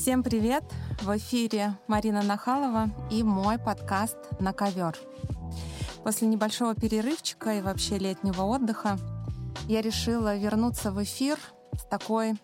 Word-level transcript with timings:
Всем 0.00 0.22
привет! 0.22 0.64
В 1.02 1.14
эфире 1.18 1.76
Марина 1.86 2.22
Нахалова 2.22 2.88
и 3.10 3.22
мой 3.22 3.58
подкаст 3.58 4.16
«На 4.40 4.54
ковер». 4.54 4.96
После 6.02 6.26
небольшого 6.26 6.74
перерывчика 6.74 7.52
и 7.58 7.60
вообще 7.60 7.98
летнего 7.98 8.44
отдыха 8.44 8.98
я 9.66 9.82
решила 9.82 10.34
вернуться 10.38 10.90
в 10.90 11.02
эфир 11.02 11.38
с 11.74 11.84
такой 11.84 12.40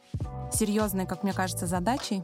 серьезной, 0.53 1.07
как 1.07 1.23
мне 1.23 1.33
кажется, 1.33 1.67
задачей 1.67 2.23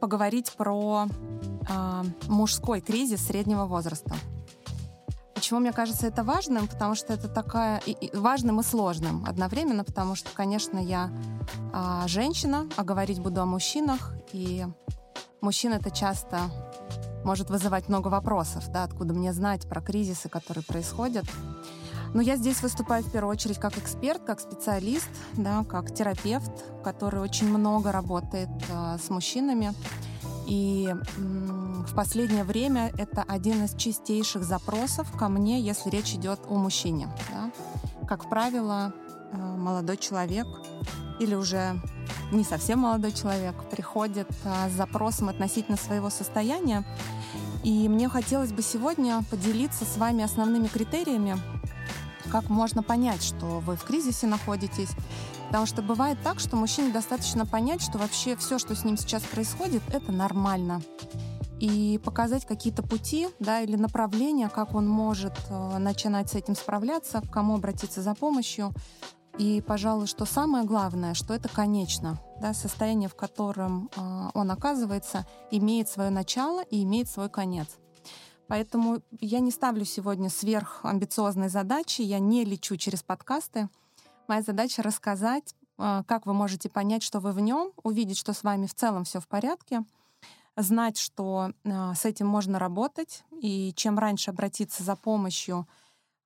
поговорить 0.00 0.52
про 0.52 1.06
э, 1.06 2.02
мужской 2.28 2.82
кризис 2.82 3.26
среднего 3.26 3.64
возраста. 3.64 4.16
Почему 5.34 5.60
мне 5.60 5.72
кажется 5.72 6.06
это 6.06 6.24
важным? 6.24 6.68
Потому 6.68 6.94
что 6.94 7.14
это 7.14 7.26
такая 7.26 7.80
и, 7.86 7.92
и 7.92 8.14
важным 8.14 8.60
и 8.60 8.62
сложным 8.62 9.24
одновременно, 9.24 9.82
потому 9.82 10.14
что, 10.14 10.28
конечно, 10.34 10.78
я 10.78 11.10
а, 11.78 12.08
женщина, 12.08 12.66
а 12.76 12.84
говорить 12.84 13.20
буду 13.20 13.42
о 13.42 13.44
мужчинах, 13.44 14.14
и 14.32 14.64
мужчин 15.42 15.74
это 15.74 15.90
часто 15.90 16.40
может 17.22 17.50
вызывать 17.50 17.90
много 17.90 18.08
вопросов, 18.08 18.66
да, 18.72 18.84
откуда 18.84 19.12
мне 19.12 19.34
знать 19.34 19.68
про 19.68 19.82
кризисы, 19.82 20.30
которые 20.30 20.64
происходят. 20.64 21.26
Но 22.14 22.22
я 22.22 22.36
здесь 22.36 22.62
выступаю 22.62 23.04
в 23.04 23.12
первую 23.12 23.30
очередь 23.30 23.58
как 23.58 23.76
эксперт, 23.76 24.24
как 24.24 24.40
специалист, 24.40 25.10
да, 25.34 25.64
как 25.64 25.94
терапевт, 25.94 26.50
который 26.82 27.20
очень 27.20 27.48
много 27.48 27.92
работает 27.92 28.48
э, 28.70 28.96
с 28.96 29.10
мужчинами. 29.10 29.74
И 30.46 30.94
в 31.18 31.94
последнее 31.94 32.44
время 32.44 32.90
это 32.96 33.22
один 33.22 33.64
из 33.64 33.74
чистейших 33.74 34.44
запросов 34.44 35.12
ко 35.18 35.28
мне, 35.28 35.60
если 35.60 35.90
речь 35.90 36.14
идет 36.14 36.40
о 36.48 36.54
мужчине. 36.54 37.10
Да. 37.30 37.50
Как 38.06 38.30
правило, 38.30 38.94
э, 39.32 39.36
молодой 39.36 39.98
человек 39.98 40.46
или 41.18 41.34
уже 41.34 41.80
не 42.32 42.44
совсем 42.44 42.80
молодой 42.80 43.12
человек 43.12 43.54
приходит 43.70 44.28
э, 44.44 44.68
с 44.68 44.72
запросом 44.72 45.28
относительно 45.28 45.76
своего 45.76 46.10
состояния. 46.10 46.84
И 47.64 47.88
мне 47.88 48.08
хотелось 48.08 48.52
бы 48.52 48.62
сегодня 48.62 49.22
поделиться 49.30 49.84
с 49.84 49.96
вами 49.96 50.22
основными 50.22 50.68
критериями, 50.68 51.36
как 52.30 52.48
можно 52.48 52.82
понять, 52.82 53.22
что 53.22 53.60
вы 53.60 53.76
в 53.76 53.84
кризисе 53.84 54.26
находитесь. 54.26 54.90
Потому 55.48 55.66
что 55.66 55.82
бывает 55.82 56.18
так, 56.22 56.40
что 56.40 56.56
мужчине 56.56 56.92
достаточно 56.92 57.46
понять, 57.46 57.80
что 57.80 57.98
вообще 57.98 58.36
все, 58.36 58.58
что 58.58 58.74
с 58.74 58.84
ним 58.84 58.96
сейчас 58.96 59.22
происходит, 59.22 59.82
это 59.92 60.12
нормально. 60.12 60.82
И 61.58 61.98
показать 62.04 62.44
какие-то 62.44 62.82
пути 62.82 63.28
да, 63.38 63.62
или 63.62 63.76
направления, 63.76 64.48
как 64.48 64.74
он 64.74 64.86
может 64.86 65.32
э, 65.48 65.78
начинать 65.78 66.30
с 66.30 66.34
этим 66.34 66.54
справляться, 66.54 67.22
к 67.22 67.30
кому 67.30 67.54
обратиться 67.54 68.02
за 68.02 68.14
помощью. 68.14 68.74
И, 69.38 69.60
пожалуй, 69.60 70.06
что 70.06 70.24
самое 70.24 70.64
главное, 70.64 71.12
что 71.12 71.34
это 71.34 71.50
конечно. 71.50 72.18
Да, 72.40 72.54
состояние, 72.54 73.10
в 73.10 73.14
котором 73.14 73.90
э, 73.94 74.30
он 74.32 74.50
оказывается, 74.50 75.26
имеет 75.50 75.90
свое 75.90 76.08
начало 76.08 76.62
и 76.62 76.82
имеет 76.82 77.08
свой 77.08 77.28
конец. 77.28 77.76
Поэтому 78.48 79.02
я 79.20 79.40
не 79.40 79.50
ставлю 79.50 79.84
сегодня 79.84 80.30
сверхамбициозные 80.30 81.50
задачи, 81.50 82.00
я 82.00 82.18
не 82.18 82.44
лечу 82.44 82.76
через 82.76 83.02
подкасты. 83.02 83.68
Моя 84.26 84.40
задача 84.40 84.82
рассказать, 84.82 85.54
а, 85.76 86.02
как 86.04 86.24
вы 86.24 86.32
можете 86.32 86.70
понять, 86.70 87.02
что 87.02 87.20
вы 87.20 87.32
в 87.32 87.40
нем, 87.40 87.72
увидеть, 87.82 88.18
что 88.18 88.32
с 88.32 88.42
вами 88.42 88.66
в 88.66 88.74
целом 88.74 89.04
все 89.04 89.20
в 89.20 89.28
порядке, 89.28 89.84
знать, 90.56 90.96
что 90.96 91.52
а, 91.64 91.94
с 91.94 92.06
этим 92.06 92.26
можно 92.26 92.58
работать, 92.58 93.24
и 93.42 93.74
чем 93.76 93.98
раньше 93.98 94.30
обратиться 94.30 94.82
за 94.82 94.96
помощью, 94.96 95.66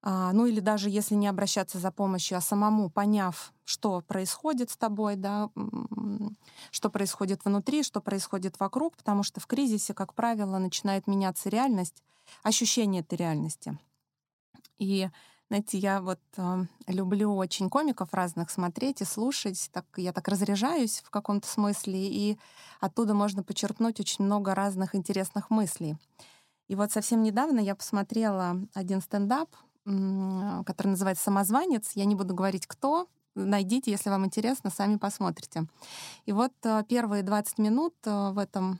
ну 0.03 0.47
или 0.47 0.61
даже 0.61 0.89
если 0.89 1.15
не 1.15 1.27
обращаться 1.27 1.79
за 1.79 1.91
помощью, 1.91 2.39
а 2.39 2.41
самому 2.41 2.89
поняв, 2.89 3.53
что 3.65 4.01
происходит 4.01 4.70
с 4.70 4.77
тобой, 4.77 5.17
да, 5.17 5.51
что 6.70 6.91
происходит 6.91 7.45
внутри, 7.45 7.83
что 7.83 8.01
происходит 8.01 8.59
вокруг, 8.59 8.97
потому 8.97 9.23
что 9.23 9.41
в 9.41 9.47
кризисе, 9.47 9.93
как 9.93 10.15
правило, 10.15 10.59
начинает 10.59 11.06
меняться 11.06 11.48
реальность, 11.48 12.03
ощущение 12.43 13.03
этой 13.03 13.16
реальности. 13.16 13.78
И 14.78 15.10
знаете, 15.50 15.78
я 15.78 16.00
вот 16.00 16.21
э, 16.37 16.65
люблю 16.87 17.34
очень 17.34 17.69
комиков 17.69 18.15
разных 18.15 18.50
смотреть 18.50 19.00
и 19.00 19.05
слушать. 19.05 19.69
Так, 19.72 19.84
я 19.97 20.12
так 20.12 20.28
разряжаюсь 20.28 21.03
в 21.05 21.10
каком-то 21.10 21.49
смысле, 21.49 22.06
и 22.06 22.39
оттуда 22.78 23.15
можно 23.15 23.43
почерпнуть 23.43 23.99
очень 23.99 24.25
много 24.25 24.55
разных 24.55 24.94
интересных 24.94 25.50
мыслей. 25.50 25.97
И 26.69 26.77
вот 26.77 26.93
совсем 26.93 27.25
недавно 27.25 27.59
я 27.59 27.75
посмотрела 27.75 28.59
один 28.75 29.00
стендап, 29.00 29.50
который 29.84 30.88
называется 30.88 31.24
«Самозванец». 31.24 31.92
Я 31.94 32.04
не 32.04 32.14
буду 32.14 32.34
говорить, 32.34 32.66
кто, 32.66 33.08
найдите, 33.34 33.91
если 33.91 34.10
вам 34.10 34.26
интересно, 34.26 34.70
сами 34.70 34.96
посмотрите. 34.96 35.66
И 36.26 36.32
вот 36.32 36.52
э, 36.64 36.84
первые 36.88 37.22
20 37.22 37.58
минут 37.58 37.94
э, 38.04 38.30
в 38.30 38.38
этом 38.38 38.78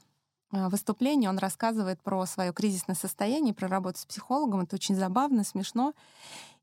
э, 0.53 0.69
выступлении 0.69 1.29
он 1.29 1.39
рассказывает 1.39 2.03
про 2.03 2.27
свое 2.27 2.53
кризисное 2.53 2.97
состояние, 2.97 3.55
про 3.55 3.69
работу 3.69 3.99
с 3.99 4.07
психологом. 4.07 4.61
Это 4.61 4.77
очень 4.77 4.95
забавно, 4.95 5.45
смешно. 5.45 5.95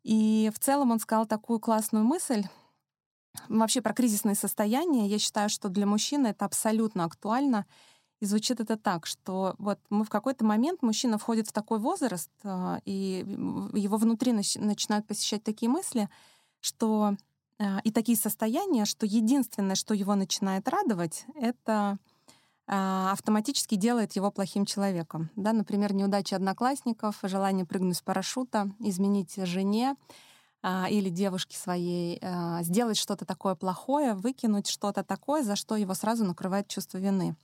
И 0.04 0.52
в 0.54 0.60
целом 0.60 0.92
он 0.92 1.00
сказал 1.00 1.26
такую 1.26 1.60
классную 1.60 2.06
мысль, 2.06 2.44
вообще 3.50 3.82
про 3.82 3.94
кризисные 3.94 4.36
состояния. 4.36 5.08
Я 5.08 5.20
считаю, 5.20 5.50
что 5.50 5.70
для 5.70 5.86
мужчины 5.86 6.28
это 6.28 6.46
абсолютно 6.46 7.06
актуально. 7.06 7.66
И 8.20 8.26
звучит 8.26 8.60
это 8.60 8.78
так, 8.78 9.06
что 9.06 9.56
вот 9.60 9.80
мы 9.90 10.04
в 10.04 10.10
какой-то 10.10 10.44
момент, 10.44 10.82
мужчина 10.82 11.18
входит 11.18 11.48
в 11.48 11.54
такой 11.54 11.80
возраст, 11.80 12.32
и 12.86 13.26
его 13.74 13.98
внутри 13.98 14.34
начинают 14.34 15.06
посещать 15.06 15.44
такие 15.44 15.70
мысли, 15.70 16.10
что 16.60 17.16
а, 17.60 17.80
и 17.84 17.92
такие 17.92 18.18
состояния, 18.18 18.86
что 18.86 19.06
единственное, 19.06 19.76
что 19.76 19.94
его 19.94 20.16
начинает 20.16 20.68
радовать, 20.68 21.26
это 21.36 21.98
а, 22.68 23.12
автоматически 23.12 23.76
делает 23.76 24.16
его 24.16 24.32
плохим 24.32 24.66
человеком. 24.66 25.32
Да, 25.36 25.54
например, 25.54 25.94
неудача 25.94 26.36
одноклассников, 26.36 27.20
желание 27.24 27.66
прыгнуть 27.66 27.98
с 27.98 28.02
парашюта, 28.02 28.72
изменить 28.80 29.36
жене 29.36 29.96
а, 30.62 30.88
или 30.90 31.10
девушке 31.10 31.58
своей, 31.58 32.22
сделать 32.62 32.98
что-то 32.98 33.26
такое 33.26 33.56
плохое, 33.56 34.14
выкинуть 34.14 34.68
что-то 34.68 35.04
такое, 35.04 35.44
за 35.44 35.56
что 35.56 35.76
его 35.76 35.94
сразу 35.94 36.26
накрывает 36.26 36.68
чувство 36.68 36.98
вины. 36.98 37.36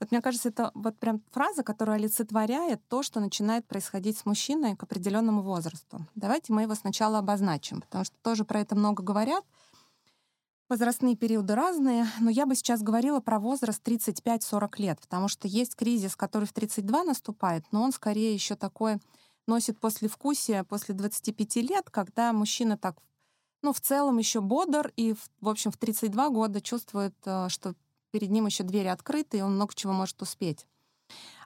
Вот 0.00 0.10
мне 0.10 0.20
кажется, 0.20 0.48
это 0.48 0.70
вот 0.74 0.98
прям 0.98 1.22
фраза, 1.30 1.62
которая 1.62 1.96
олицетворяет 1.96 2.80
то, 2.88 3.02
что 3.02 3.20
начинает 3.20 3.66
происходить 3.66 4.18
с 4.18 4.26
мужчиной 4.26 4.76
к 4.76 4.82
определенному 4.82 5.42
возрасту. 5.42 6.06
Давайте 6.14 6.52
мы 6.52 6.62
его 6.62 6.74
сначала 6.74 7.18
обозначим, 7.18 7.80
потому 7.80 8.04
что 8.04 8.16
тоже 8.22 8.44
про 8.44 8.60
это 8.60 8.74
много 8.74 9.02
говорят. 9.02 9.44
Возрастные 10.68 11.16
периоды 11.16 11.54
разные, 11.54 12.06
но 12.20 12.30
я 12.30 12.46
бы 12.46 12.54
сейчас 12.54 12.82
говорила 12.82 13.20
про 13.20 13.38
возраст 13.38 13.86
35-40 13.86 14.70
лет, 14.78 15.00
потому 15.00 15.28
что 15.28 15.46
есть 15.46 15.76
кризис, 15.76 16.16
который 16.16 16.46
в 16.46 16.52
32 16.52 17.04
наступает, 17.04 17.64
но 17.72 17.82
он 17.82 17.92
скорее 17.92 18.32
еще 18.32 18.56
такой 18.56 18.98
носит 19.46 19.78
послевкусие 19.78 20.64
после 20.64 20.94
25 20.94 21.56
лет, 21.56 21.90
когда 21.90 22.32
мужчина 22.32 22.78
так 22.78 22.96
ну, 23.62 23.72
в 23.72 23.80
целом 23.80 24.18
еще 24.18 24.40
бодр 24.40 24.92
и, 24.96 25.14
в 25.40 25.48
общем, 25.48 25.70
в 25.70 25.76
32 25.76 26.30
года 26.30 26.60
чувствует, 26.60 27.14
э, 27.24 27.48
что 27.48 27.74
перед 28.12 28.30
ним 28.30 28.46
еще 28.46 28.62
двери 28.62 28.88
открыты, 28.88 29.38
и 29.38 29.40
он 29.40 29.56
много 29.56 29.74
чего 29.74 29.92
может 29.92 30.22
успеть. 30.22 30.66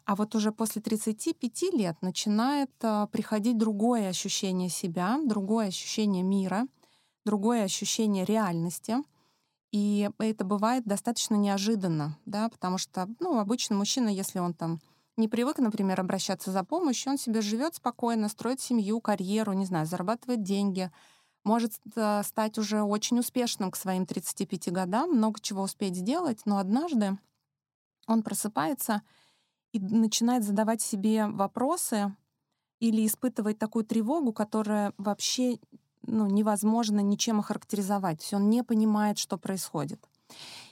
А 0.04 0.14
вот 0.14 0.34
уже 0.34 0.52
после 0.52 0.82
35 0.82 1.62
лет 1.72 1.96
начинает 2.00 2.70
а, 2.82 3.06
приходить 3.08 3.58
другое 3.58 4.08
ощущение 4.08 4.68
себя, 4.68 5.18
другое 5.24 5.68
ощущение 5.68 6.22
мира, 6.22 6.66
другое 7.24 7.64
ощущение 7.64 8.24
реальности. 8.24 8.96
И 9.72 10.08
это 10.18 10.44
бывает 10.44 10.84
достаточно 10.84 11.34
неожиданно, 11.34 12.16
да, 12.24 12.48
потому 12.48 12.78
что, 12.78 13.08
ну, 13.18 13.38
обычно 13.38 13.74
мужчина, 13.74 14.08
если 14.08 14.38
он 14.38 14.54
там 14.54 14.80
не 15.16 15.28
привык, 15.28 15.58
например, 15.58 16.00
обращаться 16.00 16.52
за 16.52 16.62
помощью, 16.62 17.12
он 17.12 17.18
себе 17.18 17.40
живет 17.40 17.74
спокойно, 17.74 18.28
строит 18.28 18.60
семью, 18.60 19.00
карьеру, 19.00 19.54
не 19.54 19.64
знаю, 19.66 19.86
зарабатывает 19.86 20.42
деньги, 20.42 20.90
может 21.46 21.74
э, 21.94 22.22
стать 22.24 22.58
уже 22.58 22.82
очень 22.82 23.20
успешным 23.20 23.70
к 23.70 23.76
своим 23.76 24.04
35 24.04 24.72
годам, 24.72 25.12
много 25.12 25.40
чего 25.40 25.62
успеть 25.62 25.96
сделать, 25.96 26.40
но 26.44 26.58
однажды 26.58 27.16
он 28.08 28.22
просыпается 28.22 29.02
и 29.72 29.78
начинает 29.78 30.42
задавать 30.42 30.82
себе 30.82 31.28
вопросы 31.28 32.14
или 32.80 33.06
испытывать 33.06 33.58
такую 33.58 33.84
тревогу, 33.84 34.32
которая 34.32 34.92
вообще 34.98 35.58
ну, 36.02 36.26
невозможно 36.26 37.00
ничем 37.00 37.38
охарактеризовать. 37.38 38.18
То 38.18 38.24
есть 38.24 38.34
он 38.34 38.50
не 38.50 38.64
понимает, 38.64 39.18
что 39.18 39.38
происходит. 39.38 40.04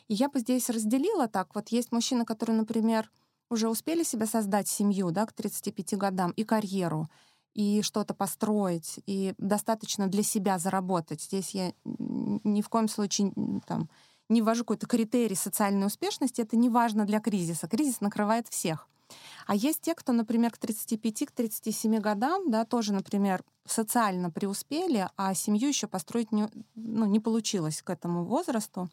И 0.09 0.15
я 0.15 0.29
бы 0.29 0.41
здесь 0.41 0.69
разделила 0.70 1.29
так. 1.29 1.55
Вот 1.55 1.69
есть 1.69 1.93
мужчины, 1.93 2.25
которые, 2.25 2.56
например, 2.56 3.11
уже 3.49 3.69
успели 3.69 4.03
себе 4.03 4.27
создать 4.27 4.69
семью 4.69 5.12
да, 5.12 5.25
к 5.27 5.32
35 5.32 5.94
годам 5.97 6.32
и 6.32 6.43
карьеру, 6.43 7.09
и 7.55 7.83
что-то 7.83 8.15
построить, 8.15 9.01
и 9.06 9.35
достаточно 9.39 10.09
для 10.09 10.23
себя 10.23 10.59
заработать. 10.59 11.23
Здесь 11.23 11.51
я 11.51 11.73
ни 11.85 12.61
в 12.61 12.69
коем 12.69 12.89
случае 12.89 13.33
там, 13.67 13.89
не 14.29 14.43
ввожу 14.43 14.65
какой-то 14.65 14.87
критерий 14.87 15.37
социальной 15.37 15.87
успешности, 15.87 16.41
это 16.41 16.56
не 16.56 16.69
важно 16.69 17.05
для 17.05 17.21
кризиса. 17.21 17.69
Кризис 17.69 18.01
накрывает 18.01 18.49
всех. 18.49 18.89
А 19.47 19.55
есть 19.55 19.83
те, 19.83 19.95
кто, 19.95 20.12
например, 20.12 20.51
к 20.51 20.59
35, 20.59 21.27
к 21.27 21.33
37 21.33 21.99
годам, 21.99 22.51
да, 22.51 22.65
тоже, 22.65 22.93
например, 22.93 23.45
социально 23.67 24.31
преуспели, 24.31 25.09
а 25.17 25.35
семью 25.35 25.69
еще 25.69 25.87
построить 25.87 26.33
не, 26.33 26.49
ну, 26.75 27.05
не 27.05 27.21
получилось 27.21 27.83
к 27.83 27.91
этому 27.91 28.25
возрасту. 28.25 28.89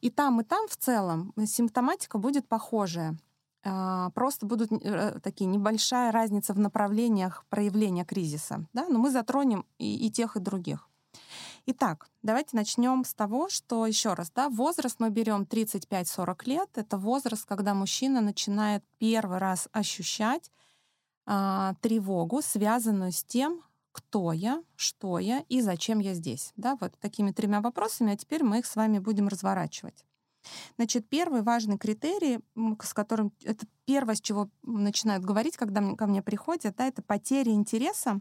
И 0.00 0.10
там, 0.10 0.40
и 0.40 0.44
там 0.44 0.66
в 0.68 0.76
целом 0.76 1.32
симптоматика 1.46 2.18
будет 2.18 2.48
похожая. 2.48 3.16
А, 3.64 4.10
просто 4.10 4.46
будут 4.46 4.70
э, 4.72 5.18
такие 5.22 5.46
небольшая 5.46 6.12
разница 6.12 6.52
в 6.52 6.58
направлениях 6.58 7.46
проявления 7.48 8.04
кризиса. 8.04 8.66
Да? 8.74 8.86
Но 8.88 8.98
мы 8.98 9.10
затронем 9.10 9.64
и, 9.78 10.06
и 10.06 10.10
тех, 10.10 10.36
и 10.36 10.40
других. 10.40 10.88
Итак, 11.66 12.10
давайте 12.22 12.56
начнем 12.56 13.04
с 13.04 13.14
того, 13.14 13.48
что 13.48 13.86
еще 13.86 14.12
раз, 14.12 14.30
да, 14.30 14.50
возраст 14.50 14.96
мы 15.00 15.08
берем 15.08 15.42
35-40 15.42 16.36
лет. 16.44 16.68
Это 16.74 16.98
возраст, 16.98 17.46
когда 17.46 17.72
мужчина 17.72 18.20
начинает 18.20 18.84
первый 18.98 19.38
раз 19.38 19.68
ощущать 19.72 20.50
а, 21.24 21.74
тревогу, 21.80 22.42
связанную 22.42 23.12
с 23.12 23.24
тем, 23.24 23.62
кто 23.92 24.32
я, 24.32 24.62
что 24.76 25.18
я 25.18 25.42
и 25.48 25.62
зачем 25.62 26.00
я 26.00 26.12
здесь. 26.12 26.52
Да, 26.56 26.76
вот 26.80 26.98
такими 27.00 27.30
тремя 27.30 27.62
вопросами, 27.62 28.12
а 28.12 28.16
теперь 28.16 28.44
мы 28.44 28.58
их 28.58 28.66
с 28.66 28.76
вами 28.76 28.98
будем 28.98 29.28
разворачивать. 29.28 30.04
Значит, 30.76 31.08
первый 31.08 31.42
важный 31.42 31.78
критерий, 31.78 32.40
с 32.82 32.94
которым 32.94 33.32
это 33.42 33.66
первое, 33.84 34.14
с 34.14 34.20
чего 34.20 34.48
начинают 34.62 35.24
говорить, 35.24 35.56
когда 35.56 35.94
ко 35.94 36.06
мне 36.06 36.22
приходят, 36.22 36.76
да, 36.76 36.86
это 36.86 37.02
потеря 37.02 37.52
интереса 37.52 38.20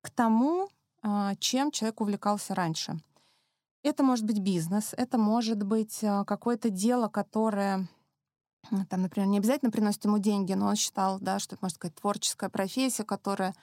к 0.00 0.10
тому, 0.10 0.68
а, 1.02 1.34
чем 1.36 1.70
человек 1.70 2.00
увлекался 2.00 2.54
раньше. 2.54 3.00
Это 3.82 4.02
может 4.02 4.24
быть 4.24 4.40
бизнес, 4.40 4.94
это 4.96 5.18
может 5.18 5.62
быть 5.62 6.02
а, 6.02 6.24
какое-то 6.24 6.70
дело, 6.70 7.08
которое 7.08 7.88
там, 8.90 9.02
например, 9.02 9.28
не 9.28 9.38
обязательно 9.38 9.70
приносит 9.70 10.04
ему 10.04 10.18
деньги, 10.18 10.52
но 10.54 10.66
он 10.66 10.76
считал, 10.76 11.18
да, 11.20 11.38
что 11.38 11.54
это, 11.54 11.64
можно 11.64 11.76
сказать, 11.76 11.94
творческая 11.94 12.50
профессия, 12.50 13.04
которая 13.04 13.54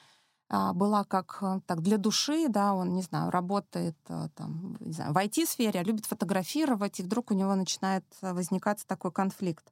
была 0.73 1.03
как 1.03 1.39
э, 1.41 1.61
так 1.65 1.81
для 1.81 1.97
души, 1.97 2.47
да, 2.47 2.75
он, 2.75 2.93
не 2.93 3.01
знаю, 3.01 3.31
работает 3.31 3.97
э, 4.07 4.27
там, 4.35 4.77
не 4.81 4.93
знаю, 4.93 5.11
в 5.11 5.17
IT-сфере, 5.17 5.79
а 5.79 5.83
любит 5.83 6.05
фотографировать, 6.05 6.99
и 6.99 7.03
вдруг 7.03 7.31
у 7.31 7.33
него 7.33 7.55
начинает 7.55 8.05
э, 8.21 8.33
возникать 8.33 8.85
такой 8.85 9.11
конфликт, 9.11 9.65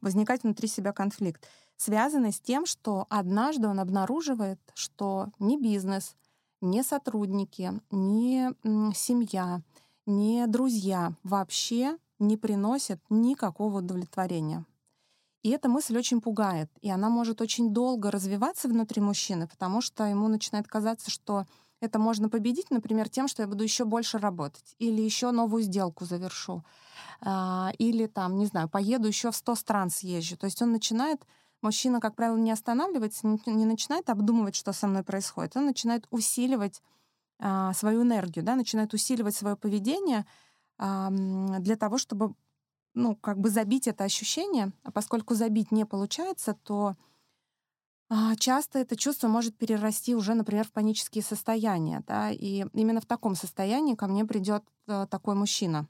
возникать 0.00 0.42
внутри 0.42 0.68
себя 0.68 0.92
конфликт, 0.92 1.46
связанный 1.76 2.32
с 2.32 2.40
тем, 2.40 2.64
что 2.64 3.06
однажды 3.10 3.68
он 3.68 3.78
обнаруживает, 3.78 4.58
что 4.74 5.28
ни 5.38 5.60
бизнес, 5.60 6.16
ни 6.62 6.80
сотрудники, 6.80 7.72
ни 7.90 8.48
семья, 8.94 9.60
ни 10.06 10.46
друзья 10.46 11.12
вообще 11.24 11.98
не 12.18 12.38
приносят 12.38 13.00
никакого 13.10 13.78
удовлетворения. 13.78 14.64
И 15.42 15.50
эта 15.50 15.68
мысль 15.68 15.98
очень 15.98 16.20
пугает, 16.20 16.70
и 16.82 16.90
она 16.90 17.08
может 17.08 17.40
очень 17.40 17.74
долго 17.74 18.10
развиваться 18.10 18.68
внутри 18.68 19.00
мужчины, 19.00 19.48
потому 19.48 19.80
что 19.80 20.04
ему 20.04 20.28
начинает 20.28 20.68
казаться, 20.68 21.10
что 21.10 21.46
это 21.80 21.98
можно 21.98 22.28
победить, 22.28 22.70
например, 22.70 23.08
тем, 23.08 23.26
что 23.26 23.42
я 23.42 23.48
буду 23.48 23.64
еще 23.64 23.84
больше 23.84 24.18
работать, 24.18 24.76
или 24.78 25.02
еще 25.02 25.32
новую 25.32 25.64
сделку 25.64 26.04
завершу, 26.04 26.64
а, 27.20 27.72
или 27.78 28.06
там, 28.06 28.38
не 28.38 28.46
знаю, 28.46 28.68
поеду 28.68 29.08
еще 29.08 29.32
в 29.32 29.36
100 29.36 29.56
стран 29.56 29.90
съезжу. 29.90 30.36
То 30.36 30.46
есть 30.46 30.62
он 30.62 30.70
начинает, 30.70 31.26
мужчина, 31.60 31.98
как 31.98 32.14
правило, 32.14 32.36
не 32.36 32.52
останавливается, 32.52 33.26
не 33.46 33.64
начинает 33.64 34.10
обдумывать, 34.10 34.54
что 34.54 34.72
со 34.72 34.86
мной 34.86 35.02
происходит, 35.02 35.56
он 35.56 35.66
начинает 35.66 36.06
усиливать 36.10 36.80
а, 37.40 37.72
свою 37.74 38.02
энергию, 38.02 38.44
да, 38.44 38.54
начинает 38.54 38.94
усиливать 38.94 39.34
свое 39.34 39.56
поведение 39.56 40.24
для 40.78 41.76
того, 41.76 41.96
чтобы 41.96 42.34
ну, 42.94 43.16
как 43.16 43.38
бы 43.38 43.50
забить 43.50 43.88
это 43.88 44.04
ощущение, 44.04 44.72
а 44.82 44.90
поскольку 44.90 45.34
забить 45.34 45.72
не 45.72 45.86
получается, 45.86 46.56
то 46.62 46.96
а, 48.08 48.36
часто 48.36 48.78
это 48.78 48.96
чувство 48.96 49.28
может 49.28 49.56
перерасти 49.56 50.14
уже, 50.14 50.34
например, 50.34 50.66
в 50.66 50.72
панические 50.72 51.24
состояния, 51.24 52.02
да, 52.06 52.30
и 52.30 52.66
именно 52.74 53.00
в 53.00 53.06
таком 53.06 53.34
состоянии 53.34 53.94
ко 53.94 54.06
мне 54.06 54.24
придет 54.24 54.62
э, 54.86 55.06
такой 55.10 55.34
мужчина 55.34 55.88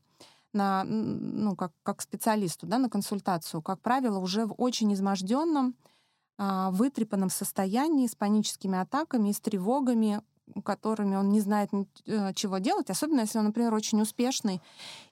на, 0.53 0.85
ну, 0.85 1.57
как, 1.57 1.73
как 1.83 2.03
специалисту, 2.03 2.67
да, 2.67 2.79
на 2.79 2.89
консультацию, 2.89 3.63
как 3.63 3.81
правило, 3.81 4.19
уже 4.19 4.47
в 4.47 4.55
очень 4.59 4.93
изможденном, 4.93 5.75
а, 6.39 6.71
вытрепанном 6.71 7.31
состоянии 7.31 8.07
с 8.07 8.15
паническими 8.15 8.79
атаками 8.79 9.33
с 9.33 9.41
тревогами, 9.41 10.23
которыми 10.65 11.17
он 11.17 11.31
не 11.31 11.41
знает 11.41 11.71
э, 12.07 12.33
чего 12.35 12.59
делать, 12.59 12.91
особенно 12.91 13.21
если 13.21 13.39
он, 13.39 13.47
например, 13.47 13.73
очень 13.75 14.01
успешный 14.01 14.61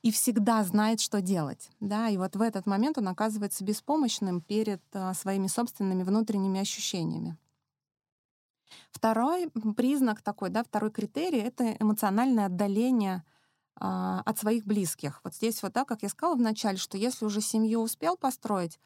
и 0.02 0.10
всегда 0.10 0.62
знает, 0.64 1.00
что 1.00 1.20
делать. 1.20 1.70
Да? 1.80 2.08
И 2.08 2.16
вот 2.16 2.36
в 2.36 2.42
этот 2.42 2.66
момент 2.66 2.98
он 2.98 3.08
оказывается 3.08 3.64
беспомощным 3.64 4.40
перед 4.40 4.82
э, 4.92 5.14
своими 5.14 5.46
собственными 5.46 6.02
внутренними 6.02 6.60
ощущениями. 6.60 7.36
Второй 8.90 9.50
признак 9.76 10.22
такой, 10.22 10.50
да, 10.50 10.62
второй 10.62 10.90
критерий— 10.90 11.38
это 11.40 11.76
эмоциональное 11.80 12.46
отдаление 12.46 13.24
а, 13.76 14.22
от 14.24 14.38
своих 14.38 14.64
близких. 14.64 15.20
Вот 15.24 15.34
здесь 15.34 15.62
вот, 15.62 15.72
да, 15.72 15.84
как 15.84 16.02
я 16.02 16.08
сказала 16.08 16.36
вначале, 16.36 16.76
что 16.76 16.98
если 16.98 17.24
уже 17.24 17.40
семью 17.40 17.80
успел 17.80 18.16
построить, 18.16 18.78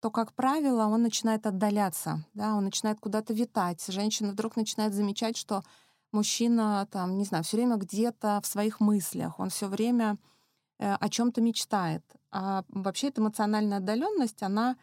то, 0.00 0.10
как 0.10 0.34
правило, 0.34 0.86
он 0.86 1.02
начинает 1.02 1.46
отдаляться, 1.46 2.26
да, 2.34 2.54
он 2.54 2.64
начинает 2.64 3.00
куда-то 3.00 3.32
витать. 3.32 3.82
Женщина 3.88 4.32
вдруг 4.32 4.54
начинает 4.54 4.92
замечать, 4.92 5.36
что 5.36 5.62
мужчина, 6.14 6.88
там, 6.90 7.18
не 7.18 7.24
знаю, 7.24 7.44
все 7.44 7.56
время 7.56 7.76
где-то 7.76 8.40
в 8.42 8.46
своих 8.46 8.80
мыслях, 8.80 9.38
он 9.38 9.50
все 9.50 9.66
время 9.66 10.16
э, 10.78 10.94
о 10.94 11.08
чем-то 11.08 11.40
мечтает. 11.40 12.02
А 12.30 12.64
вообще 12.68 13.08
эта 13.08 13.20
эмоциональная 13.20 13.78
отдаленность, 13.78 14.42
она 14.42 14.76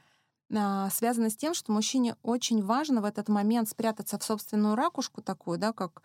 э, 0.49 0.87
связана 0.91 1.29
с 1.29 1.35
тем, 1.35 1.53
что 1.53 1.71
мужчине 1.71 2.15
очень 2.21 2.61
важно 2.61 3.01
в 3.01 3.05
этот 3.05 3.29
момент 3.29 3.69
спрятаться 3.69 4.19
в 4.19 4.23
собственную 4.23 4.75
ракушку 4.75 5.21
такую, 5.21 5.57
да, 5.57 5.73
как 5.73 6.03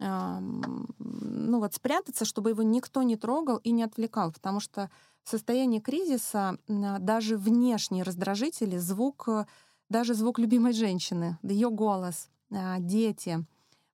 э, 0.00 0.38
ну 0.40 1.60
вот 1.60 1.74
спрятаться, 1.74 2.24
чтобы 2.24 2.50
его 2.50 2.62
никто 2.62 3.02
не 3.02 3.16
трогал 3.16 3.58
и 3.58 3.70
не 3.70 3.84
отвлекал, 3.84 4.32
потому 4.32 4.58
что 4.58 4.90
в 5.24 5.30
состоянии 5.30 5.78
кризиса 5.78 6.58
даже 6.66 7.36
внешние 7.36 8.02
раздражители, 8.02 8.76
звук, 8.78 9.28
э, 9.28 9.46
даже 9.88 10.14
звук 10.14 10.38
любимой 10.38 10.72
женщины, 10.72 11.38
ее 11.42 11.70
голос, 11.70 12.28
э, 12.50 12.76
дети, 12.80 13.44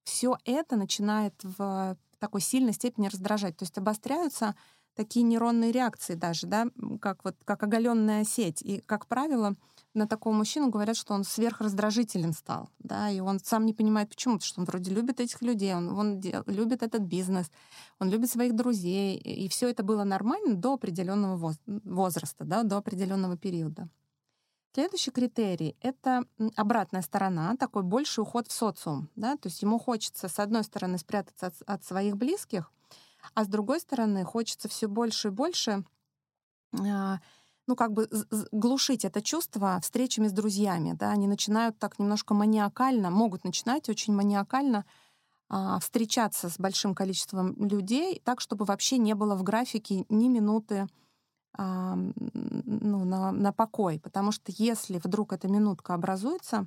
все 0.08 0.38
это 0.44 0.76
начинает 0.76 1.34
в 1.42 1.96
такой 2.18 2.40
сильной 2.40 2.72
степени 2.72 3.08
раздражать. 3.08 3.56
То 3.56 3.64
есть 3.64 3.76
обостряются 3.78 4.56
такие 4.94 5.22
нейронные 5.22 5.70
реакции 5.70 6.14
даже, 6.14 6.48
да, 6.48 6.66
как 7.00 7.22
вот 7.24 7.36
как 7.44 7.62
оголенная 7.62 8.24
сеть. 8.24 8.62
И, 8.62 8.80
как 8.80 9.06
правило, 9.06 9.54
на 9.94 10.08
такого 10.08 10.34
мужчину 10.34 10.70
говорят, 10.70 10.96
что 10.96 11.14
он 11.14 11.24
сверхраздражителен 11.24 12.32
стал, 12.32 12.70
да, 12.78 13.08
и 13.10 13.20
он 13.20 13.38
сам 13.38 13.64
не 13.66 13.74
понимает, 13.74 14.08
почему, 14.08 14.34
потому 14.34 14.48
что 14.48 14.60
он 14.60 14.66
вроде 14.66 14.92
любит 14.92 15.20
этих 15.20 15.40
людей, 15.42 15.74
он, 15.74 15.90
он 15.90 16.20
дел, 16.20 16.42
любит 16.46 16.82
этот 16.82 17.02
бизнес, 17.02 17.50
он 18.00 18.10
любит 18.10 18.30
своих 18.30 18.56
друзей, 18.56 19.16
и 19.18 19.48
все 19.48 19.68
это 19.68 19.84
было 19.84 20.04
нормально 20.04 20.56
до 20.56 20.74
определенного 20.74 21.54
возраста, 21.66 22.44
да, 22.44 22.64
до 22.64 22.78
определенного 22.78 23.36
периода. 23.36 23.88
Следующий 24.74 25.10
критерий— 25.10 25.76
это 25.80 26.24
обратная 26.56 27.02
сторона, 27.02 27.56
такой 27.56 27.82
больший 27.82 28.20
уход 28.20 28.48
в 28.48 28.52
социум. 28.52 29.08
Да? 29.16 29.36
То 29.36 29.48
есть 29.48 29.62
ему 29.62 29.78
хочется, 29.78 30.28
с 30.28 30.38
одной 30.38 30.62
стороны, 30.62 30.98
спрятаться 30.98 31.46
от, 31.46 31.54
от 31.66 31.84
своих 31.84 32.16
близких, 32.16 32.70
а 33.34 33.44
с 33.44 33.48
другой 33.48 33.80
стороны, 33.80 34.24
хочется 34.24 34.68
все 34.68 34.86
больше 34.86 35.28
и 35.28 35.30
больше 35.30 35.84
а, 36.72 37.20
ну, 37.66 37.76
как 37.76 37.92
бы 37.92 38.08
глушить 38.52 39.04
это 39.04 39.22
чувство 39.22 39.78
встречами 39.82 40.28
с 40.28 40.32
друзьями. 40.32 40.92
Да? 40.92 41.10
Они 41.10 41.28
начинают 41.28 41.78
так 41.78 41.98
немножко 41.98 42.34
маниакально, 42.34 43.10
могут 43.10 43.44
начинать 43.44 43.88
очень 43.88 44.14
маниакально 44.14 44.84
а, 45.48 45.78
встречаться 45.78 46.48
с 46.48 46.58
большим 46.58 46.94
количеством 46.94 47.54
людей, 47.56 48.20
так, 48.24 48.40
чтобы 48.40 48.64
вообще 48.64 48.98
не 48.98 49.14
было 49.14 49.34
в 49.34 49.42
графике 49.42 50.04
ни 50.08 50.28
минуты 50.28 50.88
ну, 51.58 53.04
на, 53.04 53.32
на 53.32 53.52
покой. 53.52 54.00
Потому 54.00 54.32
что 54.32 54.52
если 54.56 54.98
вдруг 54.98 55.32
эта 55.32 55.48
минутка 55.48 55.94
образуется, 55.94 56.66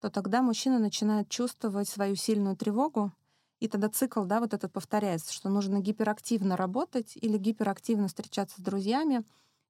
то 0.00 0.10
тогда 0.10 0.42
мужчина 0.42 0.78
начинает 0.78 1.28
чувствовать 1.28 1.88
свою 1.88 2.14
сильную 2.14 2.56
тревогу, 2.56 3.12
и 3.60 3.66
тогда 3.66 3.88
цикл, 3.88 4.22
да, 4.22 4.38
вот 4.38 4.54
этот 4.54 4.72
повторяется, 4.72 5.32
что 5.32 5.48
нужно 5.48 5.80
гиперактивно 5.80 6.56
работать 6.56 7.16
или 7.16 7.36
гиперактивно 7.36 8.06
встречаться 8.06 8.60
с 8.60 8.64
друзьями, 8.64 9.24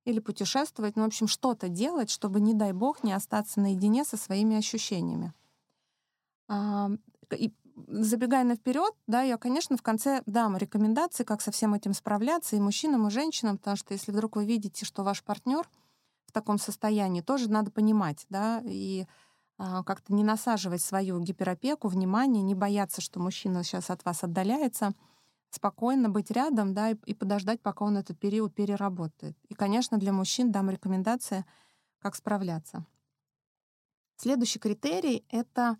или 0.05 0.21
путешествовать, 0.21 0.97
ну, 0.97 1.03
в 1.03 1.07
общем, 1.07 1.27
что-то 1.29 1.69
делать, 1.69 2.11
чтобы, 2.11 2.41
не 2.41 2.55
дай 2.55 2.73
бог, 2.73 3.03
не 3.03 3.13
остаться 3.13 3.61
наедине 3.61 4.05
со 4.05 4.17
своими 4.17 4.57
ощущениями. 4.57 5.33
А, 6.49 6.91
и 7.31 7.53
забегая 7.87 8.45
наперед, 8.45 8.95
да, 9.07 9.23
я, 9.23 9.39
конечно, 9.39 9.77
в 9.77 9.83
конце 9.83 10.23
дам 10.27 10.57
рекомендации, 10.57 11.25
как 11.25 11.41
со 11.41 11.51
всем 11.51 11.75
этим 11.75 11.95
справляться 11.95 12.57
и 12.57 12.61
мужчинам, 12.61 13.07
и 13.07 13.11
женщинам, 13.11 13.59
потому 13.59 13.77
что 13.77 13.95
если 13.95 14.13
вдруг 14.13 14.37
вы 14.37 14.45
видите, 14.45 14.85
что 14.85 15.05
ваш 15.05 15.23
партнер 15.23 15.69
в 16.27 16.33
таком 16.33 16.59
состоянии, 16.59 17.21
тоже 17.21 17.51
надо 17.51 17.71
понимать, 17.71 18.27
да, 18.29 18.63
и 18.65 19.07
а, 19.59 19.83
как-то 19.83 20.15
не 20.15 20.23
насаживать 20.23 20.83
свою 20.83 21.21
гиперопеку, 21.21 21.89
внимание, 21.89 22.43
не 22.43 22.55
бояться, 22.55 23.01
что 23.01 23.21
мужчина 23.21 23.65
сейчас 23.65 23.91
от 23.91 24.05
вас 24.05 24.23
отдаляется, 24.23 24.93
спокойно 25.51 26.09
быть 26.09 26.31
рядом, 26.31 26.75
да, 26.75 26.91
и 26.91 27.15
подождать, 27.15 27.61
пока 27.61 27.85
он 27.85 27.97
этот 27.97 28.19
период 28.19 28.55
переработает. 28.55 29.37
И, 29.49 29.55
конечно, 29.55 29.99
для 29.99 30.13
мужчин 30.13 30.53
дам 30.53 30.71
рекомендации, 30.71 31.45
как 32.01 32.15
справляться. 32.15 32.87
Следующий 34.17 34.59
критерий— 34.59 35.25
это 35.31 35.77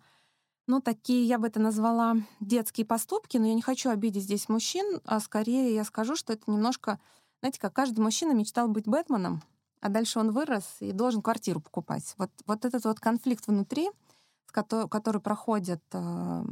ну, 0.69 0.81
такие, 0.81 1.25
я 1.25 1.39
бы 1.39 1.47
это 1.47 1.59
назвала, 1.59 2.15
детские 2.39 2.85
поступки, 2.85 3.37
но 3.37 3.47
я 3.47 3.55
не 3.55 3.61
хочу 3.61 3.89
обидеть 3.89 4.23
здесь 4.23 4.49
мужчин, 4.49 5.01
а 5.03 5.19
скорее 5.19 5.73
я 5.73 5.83
скажу, 5.83 6.15
что 6.15 6.31
это 6.31 6.43
немножко 6.45 6.99
знаете, 7.39 7.59
как 7.59 7.73
каждый 7.73 8.01
мужчина 8.01 8.33
мечтал 8.33 8.67
быть 8.67 8.85
Бэтменом, 8.85 9.41
а 9.81 9.89
дальше 9.89 10.19
он 10.19 10.31
вырос 10.31 10.75
и 10.79 10.91
должен 10.91 11.21
квартиру 11.21 11.59
покупать. 11.59 12.13
Вот, 12.17 12.29
вот 12.45 12.65
этот 12.65 12.83
вот 12.83 12.99
конфликт 12.99 13.47
внутри, 13.47 13.89
который, 14.51 14.87
который 14.89 15.21
проходят 15.21 15.81
э, 15.93 16.43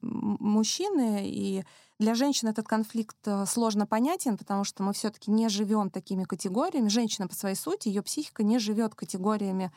мужчины, 0.00 1.28
и 1.28 1.64
для 1.98 2.14
женщин 2.14 2.48
этот 2.48 2.68
конфликт 2.68 3.16
э, 3.26 3.44
сложно 3.46 3.86
понятен, 3.86 4.38
потому 4.38 4.64
что 4.64 4.82
мы 4.82 4.92
все-таки 4.92 5.30
не 5.30 5.48
живем 5.48 5.90
такими 5.90 6.24
категориями. 6.24 6.88
Женщина 6.88 7.28
по 7.28 7.34
своей 7.34 7.56
сути, 7.56 7.88
ее 7.88 8.02
психика 8.02 8.42
не 8.42 8.58
живет 8.58 8.94
категориями 8.94 9.72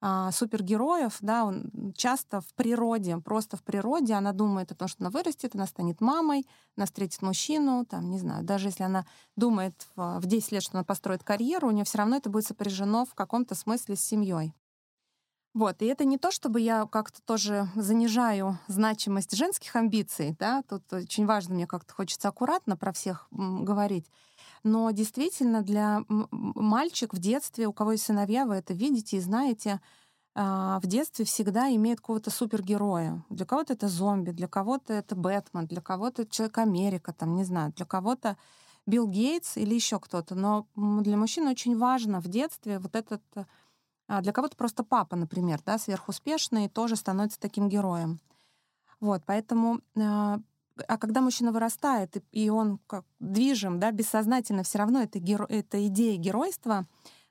а, 0.00 0.30
супергероев, 0.30 1.16
да, 1.20 1.44
он 1.44 1.92
часто 1.96 2.40
в 2.40 2.54
природе, 2.54 3.16
просто 3.18 3.56
в 3.56 3.62
природе 3.62 4.14
она 4.14 4.32
думает 4.32 4.70
о 4.72 4.74
том, 4.74 4.88
что 4.88 5.02
она 5.02 5.10
вырастет, 5.10 5.54
она 5.54 5.66
станет 5.66 6.00
мамой, 6.00 6.46
она 6.76 6.86
встретит 6.86 7.22
мужчину, 7.22 7.86
там, 7.86 8.10
не 8.10 8.18
знаю, 8.18 8.44
даже 8.44 8.68
если 8.68 8.82
она 8.82 9.06
думает 9.36 9.86
в, 9.96 10.20
в 10.20 10.26
10 10.26 10.52
лет, 10.52 10.62
что 10.62 10.76
она 10.76 10.84
построит 10.84 11.24
карьеру, 11.24 11.68
у 11.68 11.70
нее 11.70 11.84
все 11.84 11.98
равно 11.98 12.16
это 12.16 12.28
будет 12.28 12.46
сопряжено 12.46 13.06
в 13.06 13.14
каком-то 13.14 13.54
смысле 13.54 13.96
с 13.96 14.00
семьей. 14.00 14.54
Вот, 15.56 15.80
и 15.80 15.86
это 15.86 16.04
не 16.04 16.18
то, 16.18 16.30
чтобы 16.30 16.60
я 16.60 16.84
как-то 16.84 17.22
тоже 17.22 17.66
занижаю 17.74 18.58
значимость 18.68 19.34
женских 19.34 19.74
амбиций, 19.74 20.36
да, 20.38 20.62
тут 20.68 20.92
очень 20.92 21.24
важно, 21.24 21.54
мне 21.54 21.66
как-то 21.66 21.94
хочется 21.94 22.28
аккуратно 22.28 22.76
про 22.76 22.92
всех 22.92 23.26
говорить, 23.30 24.04
но 24.64 24.90
действительно 24.90 25.62
для 25.62 26.02
мальчик 26.08 27.14
в 27.14 27.18
детстве, 27.18 27.66
у 27.66 27.72
кого 27.72 27.92
есть 27.92 28.04
сыновья, 28.04 28.44
вы 28.44 28.56
это 28.56 28.74
видите 28.74 29.16
и 29.16 29.20
знаете, 29.20 29.80
а, 30.34 30.78
в 30.80 30.86
детстве 30.86 31.24
всегда 31.24 31.74
имеет 31.74 32.00
какого-то 32.00 32.30
супергероя. 32.30 33.24
Для 33.30 33.46
кого-то 33.46 33.72
это 33.72 33.88
зомби, 33.88 34.32
для 34.32 34.48
кого-то 34.48 34.92
это 34.92 35.16
Бэтмен, 35.16 35.66
для 35.66 35.80
кого-то 35.80 36.20
это 36.20 36.30
Человек-Америка, 36.30 37.14
там, 37.14 37.34
не 37.34 37.44
знаю, 37.44 37.72
для 37.74 37.86
кого-то 37.86 38.36
Билл 38.84 39.08
Гейтс 39.08 39.56
или 39.56 39.74
еще 39.74 40.00
кто-то. 40.00 40.34
Но 40.34 40.66
для 40.76 41.16
мужчин 41.16 41.46
очень 41.48 41.78
важно 41.78 42.20
в 42.20 42.28
детстве 42.28 42.78
вот 42.78 42.94
этот 42.94 43.22
а 44.08 44.20
для 44.20 44.32
кого-то 44.32 44.56
просто 44.56 44.84
папа, 44.84 45.16
например, 45.16 45.60
да, 45.64 45.78
сверхуспешный, 45.78 46.68
тоже 46.68 46.96
становится 46.96 47.40
таким 47.40 47.68
героем. 47.68 48.20
Вот, 49.00 49.22
поэтому 49.26 49.80
а, 49.96 50.40
а 50.86 50.98
когда 50.98 51.20
мужчина 51.20 51.52
вырастает, 51.52 52.22
и 52.32 52.50
он 52.50 52.78
как 52.86 53.04
движим, 53.18 53.80
да, 53.80 53.90
бессознательно 53.90 54.62
все 54.62 54.78
равно 54.78 55.02
это, 55.02 55.18
геро... 55.18 55.46
это 55.48 55.86
идея 55.86 56.16
геройства, 56.16 56.86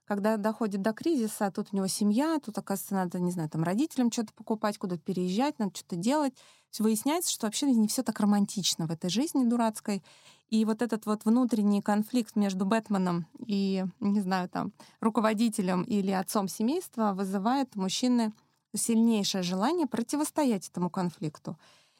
когда 0.05 0.38
доходит 0.38 0.82
до 0.82 0.94
кризиса, 0.94 1.51
тут 1.51 1.70
у 1.72 1.75
него 1.75 1.88
семья, 1.88 2.39
тут, 2.44 2.58
оказывается, 2.58 2.94
надо, 2.94 3.20
не 3.20 3.32
знаю, 3.32 3.50
там 3.50 3.63
родителям 3.63 4.12
что-то 4.12 4.34
покупать, 4.34 4.77
куда-то 4.77 5.01
переезжать, 5.01 5.58
надо 5.58 5.75
что-то 5.75 5.96
делать. 5.96 6.34
Выясняется, 6.77 7.32
что 7.32 7.48
вообще 7.48 7.67
не 7.67 7.88
все 7.88 8.03
так 8.03 8.20
романтично 8.20 8.86
в 8.86 8.91
этой 8.91 9.10
жизни 9.10 9.46
дурацкой. 9.46 10.03
И 10.49 10.63
вот 10.65 10.81
этот 10.81 11.05
вот 11.05 11.25
внутренний 11.25 11.81
конфликт 11.81 12.35
между 12.35 12.65
Бэтменом 12.65 13.25
и, 13.45 13.83
не 13.99 14.21
знаю, 14.21 14.47
там, 14.47 14.73
руководителем 15.01 15.83
или 15.83 16.11
отцом 16.11 16.47
семейства 16.47 17.13
вызывает 17.13 17.69
у 17.75 17.81
мужчины 17.81 18.31
сильнейшее 18.73 19.43
желание 19.43 19.87
противостоять 19.87 20.69
этому 20.69 20.89
конфликту. 20.89 21.57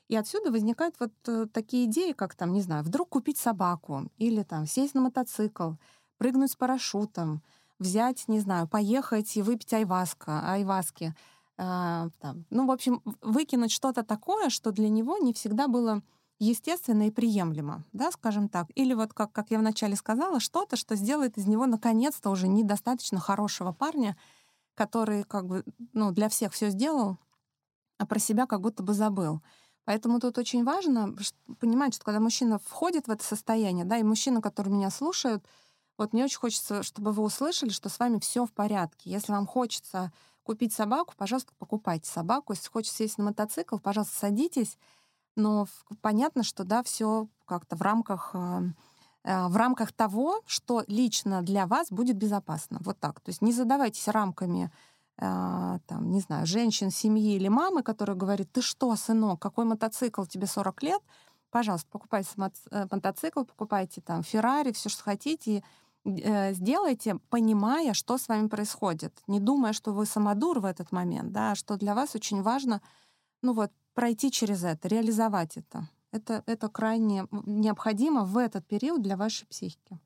И 0.08 0.16
отсюда 0.16 0.52
возникают 0.52 0.96
вот 1.00 1.14
э, 1.28 1.48
такие 1.52 1.86
идеи, 1.86 2.12
как 2.12 2.36
там, 2.36 2.54
не 2.54 2.62
знаю, 2.62 2.84
вдруг 2.84 3.10
купить 3.10 3.38
собаку 3.38 4.12
или 4.18 4.44
там 4.44 4.68
сесть 4.68 4.94
на 4.94 5.02
мотоцикл, 5.02 5.74
прыгнуть 6.18 6.52
с 6.52 6.56
парашютом, 6.56 7.42
взять, 7.80 8.28
не 8.28 8.40
знаю, 8.40 8.68
поехать 8.68 9.36
и 9.36 9.42
выпить 9.42 9.74
айваска, 9.74 10.52
айваски. 10.52 11.16
Э, 11.58 12.10
там. 12.20 12.46
Ну, 12.52 12.68
в 12.68 12.72
общем, 12.72 13.02
выкинуть 13.22 13.72
что-то 13.72 14.04
такое, 14.04 14.50
что 14.50 14.72
для 14.72 14.90
него 14.90 15.18
не 15.18 15.34
всегда 15.34 15.68
было 15.68 16.04
естественно 16.40 17.08
и 17.08 17.12
приемлемо, 17.12 17.84
да, 17.94 18.12
скажем 18.12 18.50
так. 18.50 18.68
Или 18.76 18.94
вот, 18.94 19.14
как, 19.14 19.32
как 19.32 19.52
я 19.52 19.60
вначале 19.60 19.96
сказала, 19.96 20.40
что-то, 20.40 20.76
что 20.76 20.96
сделает 20.96 21.38
из 21.38 21.48
него 21.48 21.66
наконец-то 21.66 22.30
уже 22.30 22.48
недостаточно 22.48 23.20
хорошего 23.20 23.72
парня, 23.72 24.18
который 24.74 25.24
как 25.24 25.48
бы 25.48 25.64
ну, 25.94 26.12
для 26.12 26.30
всех 26.30 26.54
все 26.54 26.70
сделал, 26.70 27.18
а 27.98 28.06
про 28.06 28.20
себя 28.20 28.46
как 28.46 28.62
будто 28.62 28.84
бы 28.84 28.94
забыл. 28.94 29.42
Поэтому 29.86 30.20
тут 30.20 30.38
очень 30.38 30.64
важно 30.64 31.16
понимать, 31.60 31.94
что 31.94 32.04
когда 32.04 32.20
мужчина 32.20 32.60
входит 32.60 33.08
в 33.08 33.12
это 33.12 33.24
состояние, 33.24 33.86
да, 33.86 33.98
и 33.98 34.04
мужчины, 34.04 34.42
которые 34.42 34.74
меня 34.74 34.90
слушают, 34.90 35.46
вот 35.98 36.12
мне 36.12 36.26
очень 36.26 36.40
хочется, 36.40 36.84
чтобы 36.84 37.14
вы 37.14 37.24
услышали, 37.24 37.70
что 37.70 37.88
с 37.88 38.00
вами 38.00 38.20
все 38.20 38.46
в 38.46 38.52
порядке. 38.52 39.10
Если 39.10 39.32
вам 39.32 39.46
хочется 39.46 40.12
купить 40.44 40.74
собаку, 40.74 41.14
пожалуйста, 41.16 41.54
покупайте 41.58 42.10
собаку. 42.10 42.54
Если 42.54 42.70
хочется 42.70 42.98
сесть 42.98 43.18
на 43.18 43.26
мотоцикл, 43.26 43.78
пожалуйста, 43.78 44.16
садитесь 44.16 44.78
но 45.36 45.68
понятно, 46.02 46.44
что 46.44 46.64
да, 46.64 46.84
все 46.84 47.28
как-то 47.46 47.76
в 47.76 47.82
рамках 47.82 48.32
э, 48.34 48.62
э, 49.24 49.48
в 49.48 49.56
рамках 49.56 49.92
того, 49.92 50.42
что 50.46 50.84
лично 50.88 51.42
для 51.42 51.68
вас 51.68 51.90
будет 51.90 52.18
безопасно. 52.18 52.80
Вот 52.82 53.00
так. 53.00 53.20
То 53.22 53.30
есть 53.30 53.42
не 53.42 53.52
задавайтесь 53.52 54.08
рамками 54.08 54.72
э, 55.18 55.80
там, 55.88 56.12
не 56.12 56.20
знаю, 56.22 56.46
женщин, 56.46 56.90
семьи 56.90 57.36
или 57.36 57.48
мамы, 57.48 57.84
которая 57.84 58.16
говорит, 58.16 58.52
ты 58.52 58.62
что, 58.62 58.96
сынок, 58.96 59.42
какой 59.42 59.66
мотоцикл, 59.66 60.24
тебе 60.24 60.48
40 60.48 60.84
лет, 60.84 61.02
пожалуйста, 61.52 61.88
покупайте 61.92 62.30
мотоцикл, 62.36 63.44
покупайте 63.44 64.02
там 64.02 64.24
Феррари, 64.24 64.72
все, 64.72 64.90
что 64.90 65.04
хотите, 65.04 65.58
и 65.58 65.64
сделайте, 66.52 67.16
понимая, 67.30 67.94
что 67.94 68.18
с 68.18 68.28
вами 68.28 68.48
происходит, 68.48 69.24
не 69.26 69.40
думая, 69.40 69.74
что 69.74 69.92
вы 69.92 70.06
самодур 70.06 70.60
в 70.60 70.66
этот 70.66 70.92
момент, 70.92 71.32
да, 71.32 71.56
что 71.56 71.78
для 71.78 71.96
вас 71.96 72.14
очень 72.14 72.44
важно, 72.44 72.82
ну 73.46 73.54
вот, 73.54 73.72
пройти 73.94 74.32
через 74.32 74.64
это, 74.64 74.88
реализовать 74.88 75.58
это. 75.58 75.88
Это, 76.12 76.44
это 76.46 76.70
крайне 76.70 77.28
необходимо 77.46 78.26
в 78.26 78.38
этот 78.38 78.66
период 78.66 79.02
для 79.02 79.18
вашей 79.18 79.46
психики. 79.48 80.00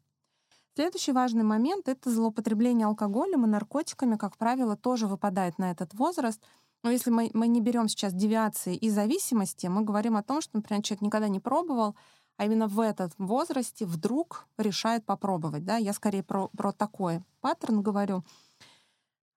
Следующий 0.75 1.11
важный 1.11 1.43
момент— 1.43 1.87
это 1.87 2.09
злоупотребление 2.09 2.87
алкоголем 2.87 3.45
и 3.45 3.49
наркотиками, 3.49 4.17
как 4.17 4.37
правило, 4.37 4.75
тоже 4.75 5.07
выпадает 5.07 5.57
на 5.57 5.71
этот 5.71 5.93
возраст. 5.93 6.41
Но 6.83 6.89
если 6.89 7.11
мы, 7.11 7.29
мы 7.33 7.47
не 7.47 7.61
берем 7.61 7.87
сейчас 7.87 8.13
девиации 8.13 8.75
и 8.75 8.89
зависимости, 8.89 9.67
мы 9.67 9.83
говорим 9.83 10.15
о 10.15 10.23
том, 10.23 10.41
что, 10.41 10.57
например, 10.57 10.83
человек 10.83 11.01
никогда 11.01 11.27
не 11.27 11.39
пробовал, 11.39 11.95
а 12.37 12.45
именно 12.45 12.67
в 12.67 12.79
этот 12.79 13.13
возрасте 13.17 13.85
вдруг 13.85 14.47
решает 14.57 15.05
попробовать. 15.05 15.65
Да? 15.65 15.77
Я 15.77 15.93
скорее 15.93 16.23
про, 16.23 16.47
про 16.49 16.71
такой 16.71 17.23
паттерн 17.41 17.81
говорю— 17.81 18.23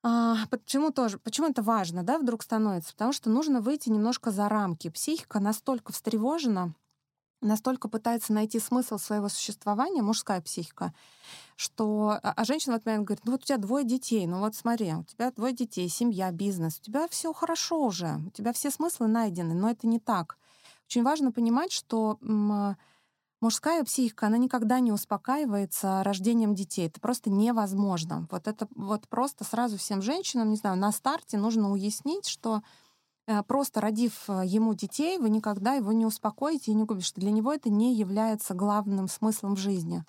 а, 0.02 0.46
почему 0.50 0.90
тоже? 0.90 1.18
Почему 1.18 1.48
это 1.48 1.62
важно, 1.62 2.02
да, 2.02 2.18
вдруг 2.18 2.42
становится? 2.42 2.92
Потому 2.92 3.12
что 3.12 3.30
нужно 3.30 3.60
выйти 3.60 3.88
немножко 3.88 4.30
за 4.30 4.48
рамки. 4.48 4.90
Психика 4.90 5.38
настолько 5.38 5.92
встревожена, 5.92 6.74
настолько 7.40 7.88
пытается 7.88 8.32
найти 8.32 8.58
смысл 8.58 8.98
своего 8.98 9.28
существования, 9.28 10.02
мужская 10.02 10.40
психика, 10.40 10.92
что... 11.56 12.18
А, 12.22 12.32
а 12.32 12.44
женщина 12.44 12.74
в 12.74 12.76
этот 12.76 12.86
момент 12.86 13.06
говорит, 13.06 13.24
ну 13.24 13.32
вот 13.32 13.42
у 13.42 13.44
тебя 13.44 13.58
двое 13.58 13.84
детей, 13.84 14.26
ну 14.26 14.40
вот 14.40 14.54
смотри, 14.56 14.94
у 14.94 15.04
тебя 15.04 15.30
двое 15.30 15.52
детей, 15.52 15.88
семья, 15.88 16.32
бизнес, 16.32 16.78
у 16.78 16.82
тебя 16.82 17.06
все 17.08 17.32
хорошо 17.32 17.84
уже, 17.84 18.20
у 18.26 18.30
тебя 18.30 18.52
все 18.52 18.70
смыслы 18.70 19.06
найдены, 19.06 19.54
но 19.54 19.70
это 19.70 19.86
не 19.86 20.00
так. 20.00 20.36
Очень 20.86 21.04
важно 21.04 21.32
понимать, 21.32 21.72
что 21.72 22.18
Мужская 23.42 23.82
психика, 23.82 24.28
она 24.28 24.38
никогда 24.38 24.78
не 24.78 24.92
успокаивается 24.92 26.04
рождением 26.04 26.54
детей. 26.54 26.86
Это 26.86 27.00
просто 27.00 27.28
невозможно. 27.28 28.28
Вот 28.30 28.46
это 28.46 28.68
вот 28.76 29.08
просто 29.08 29.42
сразу 29.42 29.76
всем 29.78 30.00
женщинам, 30.00 30.50
не 30.50 30.56
знаю, 30.56 30.78
на 30.78 30.92
старте 30.92 31.38
нужно 31.38 31.72
уяснить, 31.72 32.28
что 32.28 32.62
э, 33.26 33.42
просто 33.42 33.80
родив 33.80 34.12
э, 34.28 34.42
ему 34.44 34.74
детей, 34.74 35.18
вы 35.18 35.28
никогда 35.28 35.74
его 35.74 35.90
не 35.90 36.06
успокоите 36.06 36.70
и 36.70 36.74
не 36.74 36.86
купите, 36.86 37.08
что 37.08 37.20
для 37.20 37.32
него 37.32 37.52
это 37.52 37.68
не 37.68 37.96
является 37.96 38.54
главным 38.54 39.08
смыслом 39.08 39.56
в 39.56 39.58
жизни. 39.58 40.04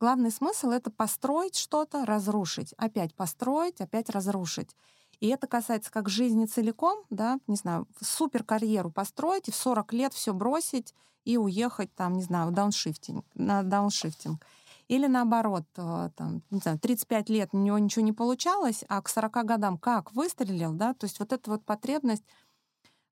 Главный 0.00 0.32
смысл— 0.32 0.70
это 0.70 0.90
построить 0.90 1.54
что-то, 1.54 2.04
разрушить. 2.04 2.74
Опять 2.78 3.14
построить, 3.14 3.80
опять 3.80 4.10
разрушить. 4.10 4.76
И 5.20 5.28
это 5.28 5.46
касается 5.46 5.92
как 5.92 6.08
жизни 6.08 6.46
целиком, 6.46 7.04
да, 7.10 7.38
не 7.46 7.54
знаю, 7.54 7.86
супер 8.00 8.42
карьеру 8.42 8.90
построить 8.90 9.46
и 9.46 9.52
в 9.52 9.54
40 9.54 9.92
лет 9.92 10.14
все 10.14 10.34
бросить 10.34 10.94
и 11.24 11.36
уехать 11.36 11.94
там, 11.94 12.14
не 12.14 12.22
знаю, 12.22 12.48
в 12.48 12.52
дауншифтинг, 12.52 13.24
на 13.34 13.62
дауншифтинг. 13.62 14.44
Или 14.88 15.06
наоборот, 15.06 15.64
э, 15.76 16.10
там, 16.16 16.42
не 16.50 16.58
знаю, 16.58 16.78
35 16.78 17.30
лет 17.30 17.50
у 17.52 17.58
него 17.58 17.78
ничего 17.78 18.04
не 18.04 18.12
получалось, 18.12 18.84
а 18.88 19.00
к 19.00 19.08
40 19.08 19.44
годам 19.44 19.78
как 19.78 20.12
выстрелил, 20.12 20.72
да, 20.72 20.94
то 20.94 21.06
есть 21.06 21.18
вот 21.18 21.32
эта 21.32 21.50
вот 21.50 21.64
потребность 21.64 22.24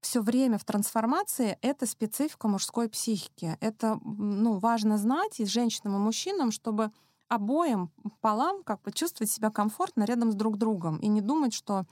все 0.00 0.21
время 0.21 0.59
в 0.59 0.64
трансформации— 0.64 1.59
это 1.62 1.87
специфика 1.87 2.49
мужской 2.49 2.88
психики. 2.88 3.57
Это 3.61 3.99
ну, 4.02 4.59
важно 4.59 4.99
знать 4.99 5.40
и 5.40 5.45
женщинам, 5.45 5.97
и 5.97 5.99
мужчинам, 5.99 6.52
чтобы 6.52 6.90
обоим 7.29 7.90
полам 8.21 8.62
как 8.64 8.83
бы 8.83 8.93
чувствовать 8.93 9.31
себя 9.31 9.50
комфортно 9.50 10.05
рядом 10.05 10.33
с 10.33 10.35
друг 10.35 10.57
другом 10.57 10.99
и 10.99 11.07
не 11.07 11.21
думать, 11.21 11.52
что 11.52 11.85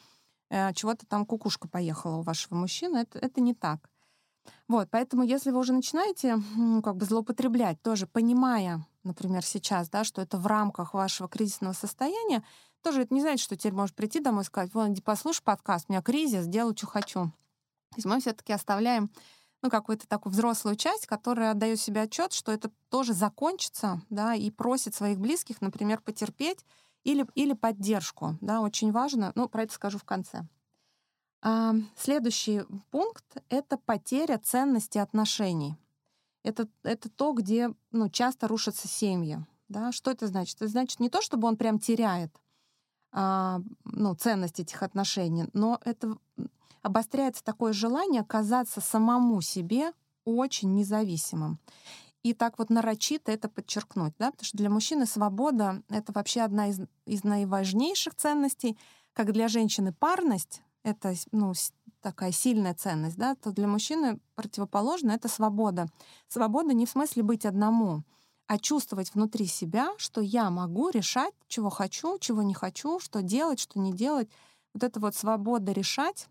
э, 0.51 0.73
чего-то 0.73 1.07
там 1.07 1.27
кукушка 1.27 1.69
поехала 1.69 2.17
у 2.17 2.23
вашего 2.23 2.57
мужчины. 2.57 2.99
Это, 2.99 3.19
это 3.19 3.41
не 3.41 3.55
так. 3.55 3.89
Вот, 4.69 4.89
поэтому 4.91 5.23
если 5.23 5.51
вы 5.51 5.59
уже 5.59 5.73
начинаете 5.73 6.37
как 6.83 6.97
бы 6.97 7.05
злоупотреблять, 7.05 7.81
тоже 7.83 8.07
понимая, 8.07 8.87
например, 9.05 9.45
сейчас, 9.45 9.89
да, 9.89 10.05
что 10.05 10.21
это 10.21 10.39
в 10.39 10.47
рамках 10.47 10.95
вашего 10.95 11.29
кризисного 11.29 11.73
состояния, 11.73 12.43
тоже 12.83 13.03
это 13.03 13.15
не 13.15 13.21
значит, 13.21 13.41
что 13.41 13.57
теперь 13.57 13.73
можешь 13.73 13.95
прийти 13.95 14.21
домой 14.21 14.43
и 14.43 14.47
сказать, 14.47 14.73
вон, 14.75 14.93
иди 14.93 15.03
послушай 15.03 15.43
подкаст, 15.43 15.87
у 15.89 15.93
меня 15.93 16.03
кризис, 16.03 16.47
делаю, 16.47 16.77
что 16.77 16.87
хочу. 16.87 17.25
То 17.91 17.97
есть 17.97 18.07
мы 18.07 18.21
все 18.21 18.33
таки 18.33 18.53
оставляем 18.53 19.11
ну, 19.63 19.71
какую-то 19.71 20.07
такую 20.07 20.33
взрослую 20.33 20.77
часть, 20.77 21.07
которая 21.07 21.51
отдает 21.51 21.81
себе 21.81 22.03
отчет, 22.03 22.33
что 22.33 22.53
это 22.53 22.71
тоже 22.91 23.13
закончится, 23.13 24.01
да, 24.11 24.35
и 24.35 24.51
просит 24.51 24.95
своих 24.95 25.19
близких, 25.19 25.61
например, 25.61 26.01
потерпеть 26.01 26.65
или, 27.05 27.27
или 27.35 27.55
поддержку, 27.55 28.37
да, 28.41 28.61
очень 28.61 28.93
важно. 28.93 29.33
Ну, 29.35 29.49
про 29.49 29.65
это 29.65 29.73
скажу 29.73 29.99
в 29.99 30.05
конце. 30.05 30.47
А, 31.41 31.75
следующий 31.97 32.63
пункт— 32.91 33.25
это 33.49 33.79
потеря 33.79 34.39
ценности 34.39 34.99
отношений. 34.99 35.77
Это, 36.43 36.69
это 36.83 37.09
то, 37.09 37.33
где 37.33 37.75
ну, 37.91 38.09
часто 38.09 38.49
рушатся 38.49 38.89
семьи. 38.89 39.39
Да? 39.69 39.93
Что 39.93 40.11
это 40.11 40.27
значит? 40.27 40.57
Это 40.57 40.69
значит 40.69 41.01
не 41.01 41.11
то, 41.11 41.21
чтобы 41.21 41.47
он 41.47 41.57
прям 41.57 41.79
теряет 41.79 42.33
а, 43.13 43.61
ну, 43.85 44.15
ценность 44.15 44.61
этих 44.61 44.83
отношений, 44.83 45.47
но 45.53 45.81
это 45.85 46.17
обостряется 46.83 47.45
такое 47.45 47.73
желание 47.73 48.25
казаться 48.25 48.81
самому 48.81 49.41
себе 49.41 49.93
очень 50.25 50.75
независимым. 50.75 51.59
И 52.23 52.35
так 52.35 52.59
вот 52.59 52.69
нарочито 52.69 53.31
это 53.31 53.49
подчеркнуть, 53.49 54.15
да, 54.19 54.31
потому 54.33 54.45
что 54.45 54.59
для 54.59 54.71
мужчины 54.71 55.07
свобода— 55.07 55.83
это 55.89 56.13
вообще 56.13 56.41
одна 56.41 56.69
из, 56.69 56.81
из 57.07 57.25
наиважнейших 57.25 58.15
ценностей, 58.15 58.77
как 59.13 59.33
для 59.33 59.49
женщины 59.49 59.93
парность— 59.93 60.63
это 60.89 61.15
ну, 61.33 61.53
такая 62.01 62.33
сильная 62.33 62.75
ценность, 62.75 63.17
да, 63.17 63.35
то 63.35 63.53
для 63.53 63.67
мужчины 63.67 64.21
противоположно— 64.35 65.11
это 65.13 65.29
свобода. 65.29 65.87
Свобода 66.29 66.73
не 66.75 66.87
в 66.87 66.91
смысле 66.91 67.23
быть 67.23 67.45
одному, 67.45 68.03
а 68.47 68.59
чувствовать 68.59 69.15
внутри 69.15 69.47
себя, 69.47 69.93
что 69.99 70.21
я 70.21 70.51
могу 70.51 70.89
решать, 70.89 71.35
чего 71.49 71.71
хочу, 71.71 72.19
чего 72.19 72.43
не 72.43 72.55
хочу, 72.55 72.99
что 72.99 73.23
делать, 73.23 73.61
что 73.61 73.79
не 73.79 73.93
делать. 73.93 74.29
Вот 74.75 74.83
эта 74.83 75.01
вот 75.01 75.15
свобода 75.15 75.73
решать 75.73 76.29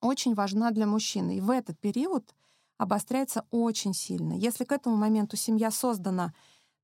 очень 0.00 0.34
важна 0.34 0.70
для 0.72 0.86
мужчины. 0.86 1.36
И 1.36 1.40
в 1.40 1.50
этот 1.50 1.78
период 1.78 2.34
обостряется 2.76 3.46
очень 3.50 3.94
сильно. 3.94 4.32
Если 4.32 4.64
к 4.64 4.72
этому 4.72 4.96
моменту 4.96 5.36
семья 5.36 5.70
создана, 5.70 6.34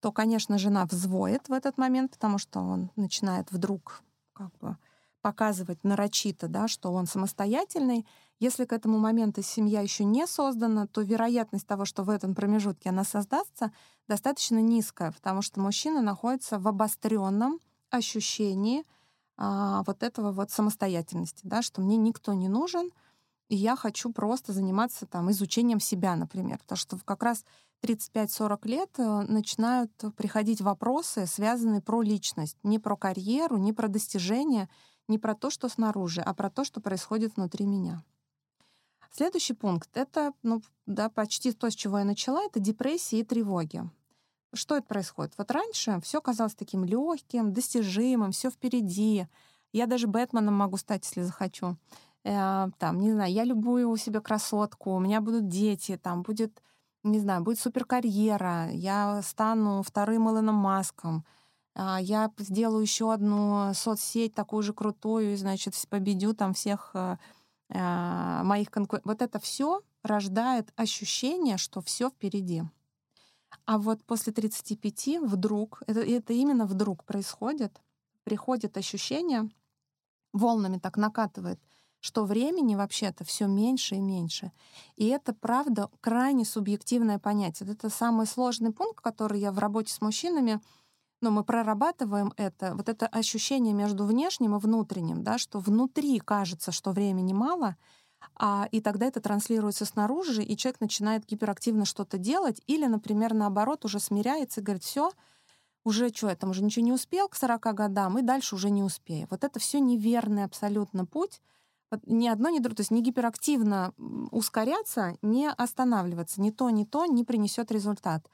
то, 0.00 0.12
конечно, 0.12 0.58
жена 0.58 0.86
взвоет 0.86 1.48
в 1.48 1.52
этот 1.52 1.76
момент, 1.76 2.12
потому 2.12 2.38
что 2.38 2.60
он 2.60 2.90
начинает 2.94 3.50
вдруг 3.50 4.02
как 4.32 4.56
бы 4.58 4.76
показывать 5.20 5.84
нарочито, 5.84 6.48
да, 6.48 6.68
что 6.68 6.92
он 6.92 7.06
самостоятельный. 7.06 8.06
Если 8.38 8.64
к 8.64 8.72
этому 8.72 8.98
моменту 8.98 9.42
семья 9.42 9.80
еще 9.80 10.04
не 10.04 10.26
создана, 10.26 10.86
то 10.86 11.00
вероятность 11.00 11.66
того, 11.66 11.84
что 11.84 12.04
в 12.04 12.10
этом 12.10 12.34
промежутке 12.34 12.90
она 12.90 13.04
создастся, 13.04 13.72
достаточно 14.06 14.58
низкая, 14.58 15.12
потому 15.12 15.42
что 15.42 15.60
мужчина 15.60 16.02
находится 16.02 16.58
в 16.58 16.68
обостренном 16.68 17.60
ощущении 17.90 18.84
а, 19.36 19.82
вот 19.86 20.02
этого 20.02 20.32
вот 20.32 20.50
самостоятельности, 20.50 21.40
да, 21.44 21.62
что 21.62 21.80
мне 21.80 21.96
никто 21.96 22.32
не 22.34 22.48
нужен, 22.48 22.90
и 23.48 23.56
я 23.56 23.76
хочу 23.76 24.12
просто 24.12 24.52
заниматься 24.52 25.06
там 25.06 25.30
изучением 25.30 25.80
себя, 25.80 26.16
например. 26.16 26.58
Потому 26.58 26.76
что 26.76 26.98
как 27.04 27.22
раз 27.22 27.44
35-40 27.82 28.68
лет 28.68 28.90
э, 28.98 29.20
начинают 29.22 29.92
приходить 30.16 30.60
вопросы, 30.60 31.26
связанные 31.26 31.80
про 31.80 32.02
личность. 32.02 32.56
Не 32.62 32.78
про 32.78 32.96
карьеру, 32.96 33.56
не 33.56 33.72
про 33.72 33.88
достижения, 33.88 34.68
не 35.08 35.18
про 35.18 35.34
то, 35.34 35.50
что 35.50 35.68
снаружи, 35.68 36.20
а 36.20 36.34
про 36.34 36.50
то, 36.50 36.64
что 36.64 36.80
происходит 36.80 37.36
внутри 37.36 37.66
меня. 37.66 38.04
Следующий 39.10 39.54
пункт— 39.54 39.88
это 39.94 40.32
ну, 40.42 40.62
да, 40.86 41.08
почти 41.08 41.52
то, 41.52 41.70
с 41.70 41.74
чего 41.74 41.98
я 41.98 42.04
начала, 42.04 42.44
это 42.44 42.60
депрессии 42.60 43.18
и 43.18 43.24
тревоги. 43.24 43.82
Что 44.54 44.76
это 44.76 44.86
происходит? 44.86 45.34
Вот 45.36 45.50
раньше 45.50 46.00
все 46.02 46.20
казалось 46.20 46.54
таким 46.54 46.84
легким, 46.84 47.52
достижимым, 47.52 48.32
все 48.32 48.50
впереди. 48.50 49.26
Я 49.72 49.86
даже 49.86 50.06
Бэтменом 50.06 50.54
могу 50.54 50.76
стать, 50.76 51.04
если 51.04 51.22
захочу. 51.22 51.76
Э, 52.24 52.68
там, 52.78 53.00
не 53.00 53.10
знаю, 53.12 53.32
я 53.32 53.44
любую 53.44 53.90
у 53.90 53.96
себя 53.96 54.20
красотку, 54.20 54.94
у 54.94 55.00
меня 55.00 55.20
будут 55.20 55.48
дети, 55.48 55.98
там 56.02 56.22
будет, 56.22 56.62
не 57.02 57.20
знаю, 57.20 57.42
будет 57.42 57.58
суперкарьера, 57.58 58.70
я 58.70 59.22
стану 59.22 59.82
вторым 59.82 60.28
Илоном 60.28 60.56
Маском, 60.56 61.24
я 61.78 62.30
сделаю 62.38 62.82
еще 62.82 63.12
одну 63.12 63.72
соцсеть 63.74 64.34
такую 64.34 64.62
же 64.62 64.72
крутую, 64.72 65.32
и, 65.32 65.36
значит, 65.36 65.74
победю 65.88 66.34
там 66.34 66.54
всех 66.54 66.90
э, 66.94 67.16
э, 67.70 68.42
моих 68.42 68.70
конкурентов. 68.70 69.12
Вот 69.12 69.22
это 69.22 69.38
все 69.38 69.82
рождает 70.02 70.72
ощущение, 70.76 71.56
что 71.56 71.80
все 71.80 72.10
впереди. 72.10 72.62
А 73.64 73.78
вот 73.78 74.02
после 74.04 74.32
35 74.32 75.20
вдруг, 75.22 75.82
это, 75.86 76.00
это 76.00 76.32
именно 76.32 76.66
вдруг 76.66 77.04
происходит, 77.04 77.80
приходит 78.24 78.76
ощущение, 78.76 79.48
волнами 80.32 80.78
так 80.78 80.96
накатывает— 80.96 81.60
что 82.00 82.24
времени 82.24 82.74
вообще-то 82.74 83.24
все 83.24 83.46
меньше 83.46 83.96
и 83.96 84.00
меньше. 84.00 84.52
И 84.96 85.06
это, 85.08 85.34
правда, 85.34 85.90
крайне 86.00 86.44
субъективное 86.44 87.18
понятие. 87.18 87.72
Это 87.72 87.90
самый 87.90 88.26
сложный 88.26 88.72
пункт, 88.72 89.00
который 89.00 89.40
я 89.40 89.52
в 89.52 89.58
работе 89.58 89.92
с 89.92 90.00
мужчинами, 90.00 90.60
но 91.20 91.30
мы 91.30 91.44
прорабатываем 91.44 92.32
это, 92.36 92.74
вот 92.74 92.88
это 92.88 93.06
ощущение 93.06 93.74
между 93.74 94.04
внешним 94.04 94.56
и 94.56 94.60
внутренним, 94.60 95.22
да, 95.22 95.38
что 95.38 95.58
внутри 95.58 96.18
кажется, 96.20 96.72
что 96.72 96.92
времени 96.92 97.32
мало, 97.32 97.76
а, 98.36 98.68
и 98.70 98.80
тогда 98.80 99.06
это 99.06 99.20
транслируется 99.20 99.84
снаружи, 99.84 100.42
и 100.42 100.56
человек 100.56 100.80
начинает 100.80 101.26
гиперактивно 101.26 101.84
что-то 101.84 102.18
делать, 102.18 102.62
или, 102.66 102.86
например, 102.86 103.34
наоборот, 103.34 103.84
уже 103.84 104.00
смиряется 104.00 104.60
и 104.60 104.64
говорит, 104.64 104.84
все, 104.84 105.10
уже 105.84 106.10
что, 106.10 106.28
я 106.28 106.36
там 106.36 106.50
уже 106.50 106.62
ничего 106.62 106.84
не 106.84 106.92
успел 106.92 107.28
к 107.28 107.36
40 107.36 107.74
годам, 107.74 108.18
и 108.18 108.22
дальше 108.22 108.54
уже 108.54 108.70
не 108.70 108.82
успею. 108.82 109.26
Вот 109.30 109.44
это 109.44 109.58
все 109.58 109.80
неверный 109.80 110.44
абсолютно 110.44 111.04
путь, 111.04 111.40
ни 112.06 112.28
одно, 112.28 112.50
ни 112.50 112.58
другое, 112.58 112.76
то 112.76 112.80
есть 112.82 112.90
не 112.90 113.02
гиперактивно 113.02 113.94
ускоряться, 114.30 115.16
не 115.22 115.48
останавливаться, 115.50 116.40
ни 116.40 116.50
то, 116.50 116.68
ни 116.70 116.84
то 116.84 117.06
не 117.06 117.24
принесет 117.24 117.72
результат. 117.72 118.28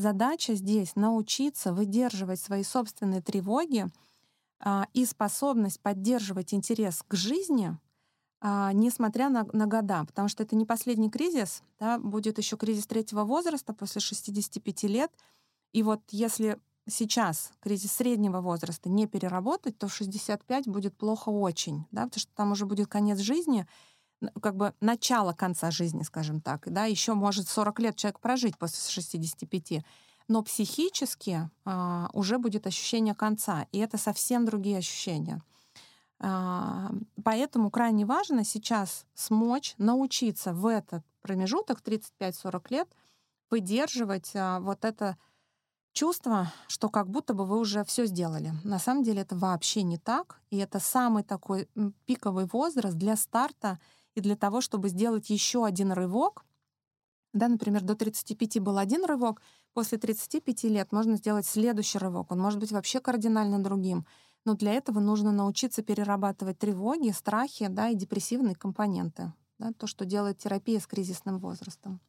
Задача 0.00 0.54
здесь 0.54 0.96
научиться 0.96 1.74
выдерживать 1.74 2.40
свои 2.40 2.62
собственные 2.62 3.20
тревоги 3.20 3.84
а, 4.58 4.86
и 4.94 5.04
способность 5.04 5.78
поддерживать 5.80 6.54
интерес 6.54 7.04
к 7.06 7.14
жизни, 7.14 7.76
а, 8.40 8.72
несмотря 8.72 9.28
на, 9.28 9.46
на 9.52 9.66
года, 9.66 10.06
потому 10.06 10.28
что 10.28 10.42
это 10.42 10.56
не 10.56 10.64
последний 10.64 11.10
кризис, 11.10 11.62
да, 11.78 11.98
будет 11.98 12.38
еще 12.38 12.56
кризис 12.56 12.86
третьего 12.86 13.24
возраста 13.24 13.74
после 13.74 14.00
65 14.00 14.84
лет. 14.84 15.12
И 15.74 15.82
вот 15.82 16.00
если 16.08 16.58
сейчас 16.88 17.52
кризис 17.60 17.92
среднего 17.92 18.40
возраста 18.40 18.88
не 18.88 19.06
переработать, 19.06 19.76
то 19.76 19.86
в 19.86 19.94
65 19.94 20.66
будет 20.66 20.96
плохо 20.96 21.28
очень, 21.28 21.84
да, 21.90 22.04
потому 22.06 22.20
что 22.20 22.32
там 22.34 22.52
уже 22.52 22.64
будет 22.64 22.88
конец 22.88 23.18
жизни, 23.18 23.66
как 24.40 24.56
бы 24.56 24.74
начало 24.80 25.32
конца 25.32 25.70
жизни, 25.70 26.02
скажем 26.02 26.40
так, 26.40 26.70
да, 26.70 26.84
еще 26.84 27.14
может 27.14 27.48
40 27.48 27.80
лет 27.80 27.96
человек 27.96 28.20
прожить 28.20 28.58
после 28.58 28.90
65, 28.90 29.84
но 30.28 30.42
психически 30.42 31.50
а, 31.64 32.08
уже 32.12 32.38
будет 32.38 32.66
ощущение 32.66 33.14
конца, 33.14 33.66
и 33.72 33.78
это 33.78 33.98
совсем 33.98 34.44
другие 34.44 34.78
ощущения. 34.78 35.42
А, 36.20 36.92
поэтому 37.24 37.70
крайне 37.70 38.04
важно 38.04 38.44
сейчас 38.44 39.06
смочь 39.14 39.74
научиться 39.78 40.52
в 40.52 40.66
этот 40.66 41.02
промежуток 41.22 41.80
35-40 41.80 42.66
лет 42.70 42.88
выдерживать 43.50 44.32
а, 44.34 44.60
вот 44.60 44.84
это 44.84 45.16
чувство, 45.92 46.52
что 46.68 46.88
как 46.88 47.08
будто 47.08 47.34
бы 47.34 47.44
вы 47.44 47.58
уже 47.58 47.84
все 47.84 48.06
сделали. 48.06 48.52
На 48.62 48.78
самом 48.78 49.02
деле 49.02 49.22
это 49.22 49.36
вообще 49.36 49.82
не 49.82 49.98
так, 49.98 50.40
и 50.50 50.58
это 50.58 50.78
самый 50.78 51.24
такой 51.24 51.68
пиковый 52.06 52.46
возраст 52.46 52.96
для 52.96 53.16
старта 53.16 53.78
и 54.20 54.22
для 54.22 54.36
того, 54.36 54.60
чтобы 54.60 54.88
сделать 54.88 55.30
еще 55.30 55.64
один 55.64 55.92
рывок. 55.92 56.44
Да, 57.32 57.48
например, 57.48 57.82
до 57.82 57.94
35 57.94 58.60
был 58.60 58.78
один 58.78 59.04
рывок, 59.04 59.40
после 59.72 59.98
35 59.98 60.64
лет 60.64 60.92
можно 60.92 61.16
сделать 61.16 61.46
следующий 61.46 61.98
рывок. 61.98 62.30
Он 62.32 62.40
может 62.40 62.60
быть 62.60 62.72
вообще 62.72 63.00
кардинально 63.00 63.62
другим. 63.62 64.06
Но 64.44 64.54
для 64.54 64.72
этого 64.72 65.00
нужно 65.00 65.32
научиться 65.32 65.82
перерабатывать 65.82 66.58
тревоги, 66.58 67.10
страхи 67.10 67.68
да, 67.68 67.88
и 67.88 67.94
депрессивные 67.94 68.54
компоненты. 68.54 69.32
Да, 69.58 69.72
то, 69.72 69.86
что 69.86 70.04
делает 70.04 70.38
терапия 70.38 70.80
с 70.80 70.86
кризисным 70.86 71.38
возрастом. 71.38 72.00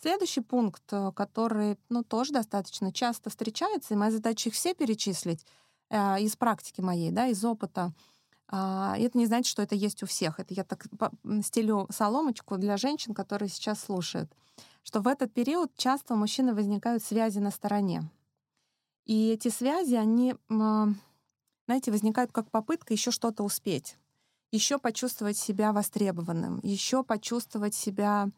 Следующий 0.00 0.42
пункт, 0.42 0.84
э, 0.92 1.12
который 1.16 1.78
ну, 1.88 2.04
тоже 2.04 2.32
достаточно 2.32 2.92
часто 2.92 3.30
встречается, 3.30 3.94
и 3.94 3.96
моя 3.96 4.12
задача 4.12 4.50
их 4.50 4.54
все 4.54 4.74
перечислить 4.74 5.44
э, 5.90 6.20
из 6.20 6.36
практики 6.36 6.80
моей, 6.80 7.10
да, 7.10 7.26
из 7.26 7.44
опыта. 7.44 7.92
А, 8.48 8.96
это 8.98 9.16
не 9.18 9.26
значит, 9.26 9.50
что 9.50 9.62
это 9.62 9.74
есть 9.74 10.02
у 10.02 10.06
всех. 10.06 10.40
Это 10.40 10.54
я 10.54 10.64
так 10.64 10.86
стелю 11.42 11.86
соломочку 11.90 12.56
для 12.56 12.76
женщин, 12.76 13.14
которые 13.14 13.48
сейчас 13.48 13.80
слушают. 13.80 14.30
Что 14.82 15.00
в 15.00 15.08
этот 15.08 15.32
период 15.32 15.74
часто 15.76 16.14
у 16.14 16.16
мужчины 16.16 16.54
возникают 16.54 17.02
связи 17.02 17.38
на 17.38 17.50
стороне. 17.50 18.10
И 19.06 19.30
эти 19.30 19.48
связи, 19.48 19.94
они, 19.94 20.34
знаете, 20.48 21.90
возникают 21.90 22.32
как 22.32 22.50
попытка 22.50 22.94
еще 22.94 23.10
что-то 23.10 23.42
успеть, 23.42 23.96
еще 24.50 24.78
почувствовать 24.78 25.36
себя 25.36 25.72
востребованным, 25.72 26.60
еще 26.62 27.04
почувствовать 27.04 27.74
себя 27.74 28.30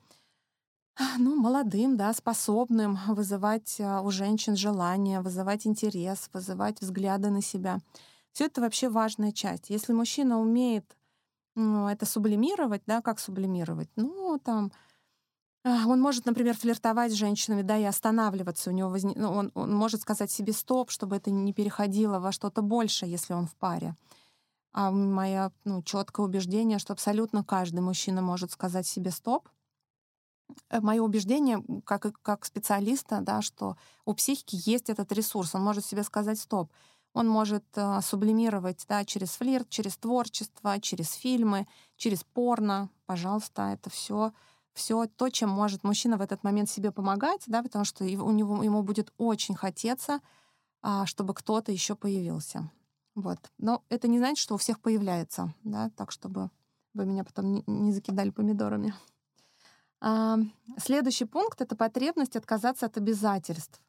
ну, 1.18 1.36
молодым, 1.36 1.96
да, 1.96 2.12
способным 2.14 2.98
вызывать 3.08 3.80
а, 3.80 4.00
у 4.00 4.10
женщин 4.10 4.56
желание, 4.56 5.20
вызывать 5.20 5.66
интерес, 5.66 6.30
вызывать 6.32 6.80
взгляды 6.80 7.30
на 7.30 7.42
себя. 7.42 7.80
Все 8.36 8.44
это 8.44 8.60
вообще 8.60 8.90
важная 8.90 9.32
часть. 9.32 9.70
Если 9.70 9.94
мужчина 9.94 10.38
умеет 10.38 10.94
ну, 11.54 11.88
это 11.88 12.04
сублимировать, 12.04 12.82
да, 12.84 13.00
как 13.00 13.18
сублимировать? 13.18 13.88
Ну, 13.96 14.38
там, 14.44 14.72
а, 15.64 15.86
он 15.86 16.02
может, 16.02 16.26
например, 16.26 16.54
флиртовать 16.54 17.12
с 17.12 17.14
женщинами, 17.14 17.62
да, 17.62 17.78
и 17.78 17.84
останавливаться. 17.84 18.68
У 18.68 18.74
него 18.74 18.90
возник... 18.90 19.16
ну, 19.16 19.30
он, 19.30 19.52
он 19.54 19.74
может 19.74 20.02
сказать 20.02 20.30
себе 20.30 20.52
стоп, 20.52 20.90
чтобы 20.90 21.16
это 21.16 21.30
не 21.30 21.54
переходило 21.54 22.18
во 22.18 22.30
что-то 22.30 22.60
большее, 22.60 23.10
если 23.10 23.32
он 23.32 23.46
в 23.46 23.54
паре. 23.56 23.96
А 24.74 24.90
мое 24.90 25.50
ну, 25.64 25.82
четкое 25.82 26.26
убеждение, 26.26 26.78
что 26.78 26.92
абсолютно 26.92 27.42
каждый 27.42 27.80
мужчина 27.80 28.20
может 28.20 28.50
сказать 28.50 28.86
себе 28.86 29.12
стоп. 29.12 29.48
Э, 30.68 30.82
мое 30.82 31.00
убеждение, 31.00 31.64
как, 31.86 32.20
как 32.20 32.44
специалиста, 32.44 33.22
да, 33.22 33.40
что 33.40 33.78
у 34.04 34.12
психики 34.12 34.60
есть 34.68 34.90
этот 34.90 35.10
ресурс. 35.12 35.54
Он 35.54 35.62
может 35.62 35.86
себе 35.86 36.02
сказать 36.02 36.38
стоп. 36.38 36.70
Он 37.16 37.26
может 37.26 37.64
э, 37.76 38.00
сублимировать 38.02 38.84
да, 38.86 39.02
через 39.06 39.30
флирт, 39.30 39.70
через 39.70 39.96
творчество, 39.96 40.78
через 40.82 41.12
фильмы, 41.14 41.66
через 41.96 42.22
порно. 42.22 42.90
Пожалуйста, 43.06 43.70
это 43.72 43.88
все 43.88 44.32
все 44.74 45.06
то, 45.06 45.30
чем 45.30 45.48
может 45.48 45.82
мужчина 45.82 46.18
в 46.18 46.20
этот 46.20 46.44
момент 46.44 46.68
себе 46.68 46.92
помогать, 46.92 47.42
да, 47.46 47.62
потому 47.62 47.86
что 47.86 48.04
у 48.04 48.30
него, 48.30 48.62
ему 48.62 48.82
будет 48.82 49.10
очень 49.16 49.54
хотеться, 49.54 50.20
а, 50.82 51.06
чтобы 51.06 51.32
кто-то 51.32 51.72
еще 51.72 51.96
появился. 51.96 52.70
Вот. 53.14 53.38
Но 53.56 53.82
это 53.88 54.08
не 54.08 54.18
значит, 54.18 54.36
что 54.36 54.54
у 54.54 54.58
всех 54.58 54.78
появляется, 54.80 55.54
да, 55.64 55.88
так 55.96 56.12
чтобы 56.12 56.50
вы 56.92 57.06
меня 57.06 57.24
потом 57.24 57.50
не, 57.50 57.64
не 57.66 57.92
закидали 57.92 58.28
помидорами. 58.28 58.92
А, 60.02 60.36
следующий 60.76 61.24
пункт— 61.24 61.60
это 61.62 61.74
потребность 61.76 62.36
отказаться 62.36 62.84
от 62.84 62.98
обязательств. 62.98 63.80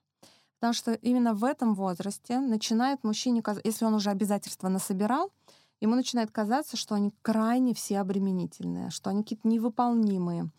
Потому 0.60 0.74
что 0.74 0.94
именно 0.94 1.34
в 1.34 1.44
этом 1.44 1.76
возрасте 1.76 2.40
начинает 2.40 3.04
мужчине, 3.04 3.44
если 3.64 3.86
он 3.86 3.94
уже 3.94 4.10
обязательства 4.10 4.70
насобирал, 4.70 5.32
ему 5.80 5.96
начинает 5.96 6.32
казаться, 6.32 6.78
что 6.78 6.96
они 6.96 7.14
крайне 7.22 7.76
все 7.76 8.00
обременительные, 8.00 8.90
что 8.90 9.12
они 9.12 9.22
какие-то 9.22 9.48
невыполнимые, 9.48 10.50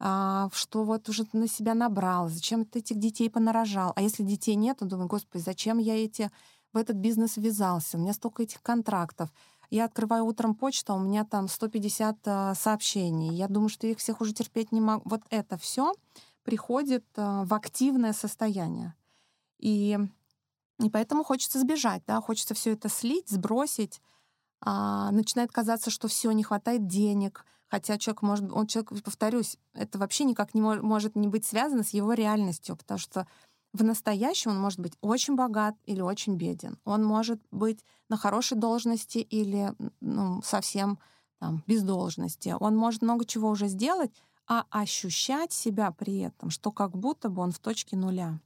а, 0.00 0.48
что 0.52 0.84
вот 0.84 1.08
уже 1.08 1.24
на 1.32 1.46
себя 1.46 1.74
набрал, 1.74 2.28
зачем 2.28 2.64
ты 2.64 2.80
этих 2.80 2.98
детей 2.98 3.30
понарожал. 3.30 3.92
А 3.94 4.02
если 4.02 4.24
детей 4.24 4.56
нет, 4.56 4.78
он 4.80 4.88
думает, 4.88 5.08
господи, 5.08 5.42
зачем 5.42 5.78
я 5.78 5.96
эти, 5.96 6.30
в 6.72 6.76
этот 6.76 6.96
бизнес 6.96 7.36
ввязался, 7.36 7.96
у 7.96 8.00
меня 8.00 8.12
столько 8.12 8.42
этих 8.42 8.60
контрактов. 8.62 9.32
Я 9.70 9.84
открываю 9.84 10.24
утром 10.24 10.54
почту, 10.54 10.94
а 10.94 10.96
у 10.96 11.00
меня 11.00 11.24
там 11.24 11.46
150 11.46 12.16
а, 12.26 12.54
сообщений. 12.54 13.34
Я 13.36 13.46
думаю, 13.46 13.68
что 13.68 13.86
я 13.86 13.92
их 13.92 13.98
всех 13.98 14.20
уже 14.20 14.32
терпеть 14.32 14.72
не 14.72 14.80
могу. 14.80 15.02
Вот 15.04 15.22
это 15.30 15.58
все 15.58 15.92
приходит 16.42 17.04
в 17.14 17.52
активное 17.52 18.14
состояние. 18.14 18.94
И, 19.58 19.98
и 20.80 20.90
поэтому 20.90 21.24
хочется 21.24 21.58
сбежать, 21.58 22.02
да, 22.06 22.20
хочется 22.20 22.54
все 22.54 22.72
это 22.72 22.88
слить, 22.88 23.28
сбросить. 23.28 24.00
А, 24.60 25.10
начинает 25.10 25.52
казаться, 25.52 25.90
что 25.90 26.08
все, 26.08 26.30
не 26.32 26.42
хватает 26.42 26.86
денег. 26.86 27.44
Хотя 27.68 27.98
человек 27.98 28.22
может, 28.22 28.50
он 28.50 28.66
человек, 28.66 29.02
повторюсь, 29.04 29.58
это 29.74 29.98
вообще 29.98 30.24
никак 30.24 30.54
не 30.54 30.60
может, 30.60 30.82
может 30.82 31.16
не 31.16 31.28
быть 31.28 31.44
связано 31.44 31.82
с 31.82 31.90
его 31.90 32.14
реальностью, 32.14 32.76
потому 32.76 32.98
что 32.98 33.26
в 33.74 33.84
настоящем 33.84 34.52
он 34.52 34.60
может 34.60 34.80
быть 34.80 34.94
очень 35.02 35.36
богат 35.36 35.76
или 35.84 36.00
очень 36.00 36.36
беден. 36.36 36.78
Он 36.84 37.04
может 37.04 37.40
быть 37.50 37.84
на 38.08 38.16
хорошей 38.16 38.56
должности 38.56 39.18
или 39.18 39.74
ну, 40.00 40.40
совсем 40.42 40.98
там, 41.38 41.62
без 41.66 41.82
должности. 41.82 42.54
Он 42.58 42.74
может 42.74 43.02
много 43.02 43.26
чего 43.26 43.50
уже 43.50 43.68
сделать, 43.68 44.10
а 44.46 44.64
ощущать 44.70 45.52
себя 45.52 45.90
при 45.92 46.20
этом, 46.20 46.48
что 46.48 46.72
как 46.72 46.96
будто 46.96 47.28
бы 47.28 47.42
он 47.42 47.52
в 47.52 47.58
точке 47.58 47.96
нуля. 47.96 48.40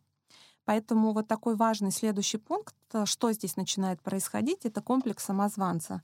Поэтому 0.64 1.12
вот 1.12 1.26
такой 1.26 1.56
важный 1.56 1.90
следующий 1.90 2.38
пункт, 2.38 2.74
э, 2.92 3.04
что 3.04 3.32
здесь 3.32 3.56
начинает 3.56 4.00
происходить, 4.00 4.64
это 4.64 4.80
комплекс 4.80 5.24
самозванца. 5.24 6.02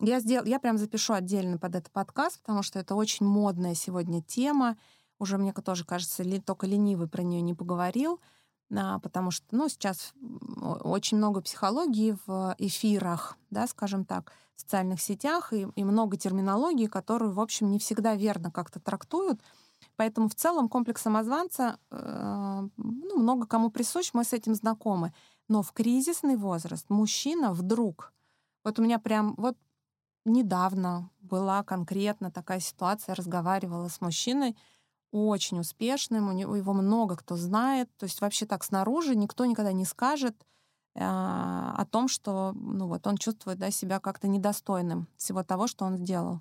Я, 0.00 0.20
сделал, 0.20 0.44
я 0.44 0.58
прям 0.58 0.76
запишу 0.76 1.14
отдельно 1.14 1.56
под 1.58 1.74
этот 1.74 1.92
подкаст, 1.92 2.40
потому 2.40 2.62
что 2.62 2.78
это 2.78 2.94
очень 2.94 3.24
модная 3.24 3.74
сегодня 3.74 4.22
тема. 4.22 4.76
Уже 5.18 5.38
мне 5.38 5.52
тоже 5.52 5.84
кажется, 5.84 6.22
ли, 6.22 6.40
только 6.40 6.66
ленивый 6.66 7.08
про 7.08 7.22
нее 7.22 7.40
не 7.40 7.54
поговорил, 7.54 8.20
а, 8.74 8.98
потому 8.98 9.30
что 9.30 9.46
ну, 9.52 9.68
сейчас 9.68 10.12
очень 10.60 11.16
много 11.16 11.40
психологии 11.40 12.16
в 12.26 12.54
эфирах, 12.58 13.38
да, 13.50 13.66
скажем 13.66 14.04
так, 14.04 14.32
в 14.54 14.60
социальных 14.60 15.00
сетях, 15.00 15.52
и, 15.52 15.66
и 15.74 15.84
много 15.84 16.18
терминологии, 16.18 16.86
которую, 16.86 17.32
в 17.32 17.40
общем, 17.40 17.70
не 17.70 17.78
всегда 17.78 18.14
верно 18.16 18.50
как-то 18.50 18.80
трактуют. 18.80 19.40
Поэтому 19.96 20.28
в 20.28 20.34
целом 20.34 20.68
комплекс 20.68 21.02
самозванца 21.02 21.78
э, 21.90 22.68
ну, 22.76 23.18
много 23.18 23.46
кому 23.46 23.70
присущ, 23.70 24.10
мы 24.12 24.24
с 24.24 24.32
этим 24.32 24.54
знакомы. 24.54 25.12
Но 25.48 25.62
в 25.62 25.72
кризисный 25.72 26.36
возраст 26.36 26.88
мужчина 26.90 27.52
вдруг... 27.52 28.12
Вот 28.62 28.78
у 28.78 28.82
меня 28.82 28.98
прям 28.98 29.34
вот 29.36 29.56
недавно 30.24 31.10
была 31.20 31.62
конкретно 31.62 32.30
такая 32.30 32.60
ситуация, 32.60 33.14
разговаривала 33.14 33.88
с 33.88 34.00
мужчиной, 34.00 34.56
очень 35.12 35.60
успешным, 35.60 36.28
у 36.28 36.32
него 36.32 36.56
его 36.56 36.72
много 36.72 37.16
кто 37.16 37.36
знает. 37.36 37.88
То 37.96 38.04
есть 38.04 38.20
вообще 38.20 38.44
так 38.44 38.64
снаружи 38.64 39.16
никто 39.16 39.46
никогда 39.46 39.72
не 39.72 39.84
скажет 39.84 40.34
э, 40.94 41.00
о 41.00 41.86
том, 41.90 42.08
что 42.08 42.52
ну, 42.54 42.86
вот 42.86 43.06
он 43.06 43.16
чувствует 43.16 43.58
да, 43.58 43.70
себя 43.70 43.98
как-то 44.00 44.28
недостойным 44.28 45.08
всего 45.16 45.42
того, 45.42 45.68
что 45.68 45.84
он 45.86 45.96
сделал. 45.96 46.40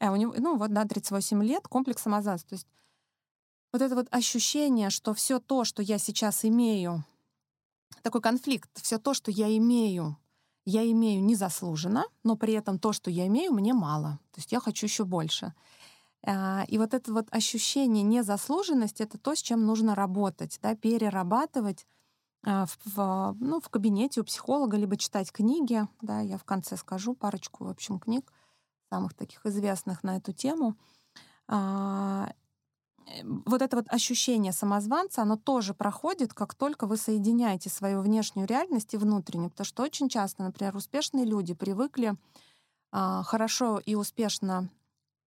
А 0.00 0.12
у 0.12 0.16
него, 0.16 0.34
ну 0.36 0.56
вот, 0.56 0.72
да, 0.72 0.84
38 0.84 1.42
лет, 1.44 1.66
комплекс 1.66 2.02
самозванца. 2.02 2.46
То 2.46 2.54
есть 2.54 2.66
вот 3.72 3.82
это 3.82 3.94
вот 3.94 4.06
ощущение, 4.10 4.90
что 4.90 5.12
все 5.14 5.40
то, 5.40 5.64
что 5.64 5.82
я 5.82 5.98
сейчас 5.98 6.44
имею, 6.44 7.04
такой 8.02 8.20
конфликт, 8.20 8.70
все 8.80 8.98
то, 8.98 9.12
что 9.14 9.30
я 9.30 9.54
имею, 9.56 10.16
я 10.64 10.88
имею 10.90 11.24
незаслуженно, 11.24 12.04
но 12.22 12.36
при 12.36 12.54
этом 12.54 12.78
то, 12.78 12.92
что 12.92 13.10
я 13.10 13.26
имею, 13.26 13.52
мне 13.52 13.74
мало. 13.74 14.20
То 14.32 14.38
есть 14.38 14.52
я 14.52 14.60
хочу 14.60 14.86
еще 14.86 15.04
больше. 15.04 15.54
А, 16.24 16.64
и 16.68 16.78
вот 16.78 16.94
это 16.94 17.12
вот 17.12 17.28
ощущение 17.30 18.02
незаслуженности— 18.02 19.02
это 19.04 19.18
то, 19.18 19.34
с 19.34 19.40
чем 19.40 19.66
нужно 19.66 19.94
работать, 19.94 20.58
да, 20.62 20.74
перерабатывать 20.74 21.86
а, 22.44 22.66
в, 22.66 22.78
в, 22.84 23.36
ну, 23.40 23.60
в 23.60 23.68
кабинете 23.68 24.20
у 24.20 24.24
психолога, 24.24 24.76
либо 24.76 24.96
читать 24.96 25.32
книги. 25.32 25.86
Да, 26.02 26.20
я 26.20 26.38
в 26.38 26.44
конце 26.44 26.76
скажу 26.76 27.14
парочку, 27.14 27.64
в 27.64 27.68
общем, 27.68 27.98
книг 27.98 28.32
самых 28.90 29.14
таких 29.14 29.44
известных 29.46 30.02
на 30.02 30.16
эту 30.16 30.32
тему. 30.32 30.76
А, 31.46 32.30
э, 33.06 33.22
вот 33.24 33.62
это 33.62 33.76
вот 33.76 33.86
ощущение 33.88 34.52
самозванца, 34.52 35.22
оно 35.22 35.36
тоже 35.36 35.74
проходит, 35.74 36.34
как 36.34 36.54
только 36.54 36.86
вы 36.86 36.96
соединяете 36.96 37.70
свою 37.70 38.00
внешнюю 38.00 38.46
реальность 38.46 38.94
и 38.94 38.98
внутреннюю. 38.98 39.50
Потому 39.50 39.66
что 39.66 39.82
очень 39.82 40.08
часто, 40.08 40.42
например, 40.42 40.76
успешные 40.76 41.24
люди 41.24 41.54
привыкли 41.54 42.16
а, 42.92 43.22
хорошо 43.22 43.80
и 43.84 43.94
успешно 43.94 44.70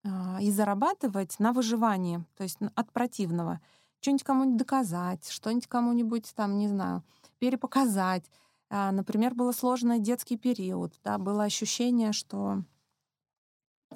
а, 0.04 0.38
и 0.40 0.50
зарабатывать 0.50 1.38
на 1.38 1.52
выживании, 1.52 2.24
то 2.36 2.42
есть 2.42 2.58
от 2.74 2.92
противного. 2.92 3.60
Что-нибудь 4.00 4.24
кому-нибудь 4.24 4.56
доказать, 4.56 5.28
что-нибудь 5.28 5.66
кому-нибудь 5.66 6.32
там, 6.34 6.56
не 6.56 6.68
знаю, 6.68 7.02
перепоказать. 7.38 8.24
Например, 8.70 9.34
было 9.34 9.52
сложный 9.52 9.98
детский 9.98 10.38
период, 10.38 10.94
да, 11.04 11.18
было 11.18 11.42
ощущение, 11.44 12.12
что 12.12 12.62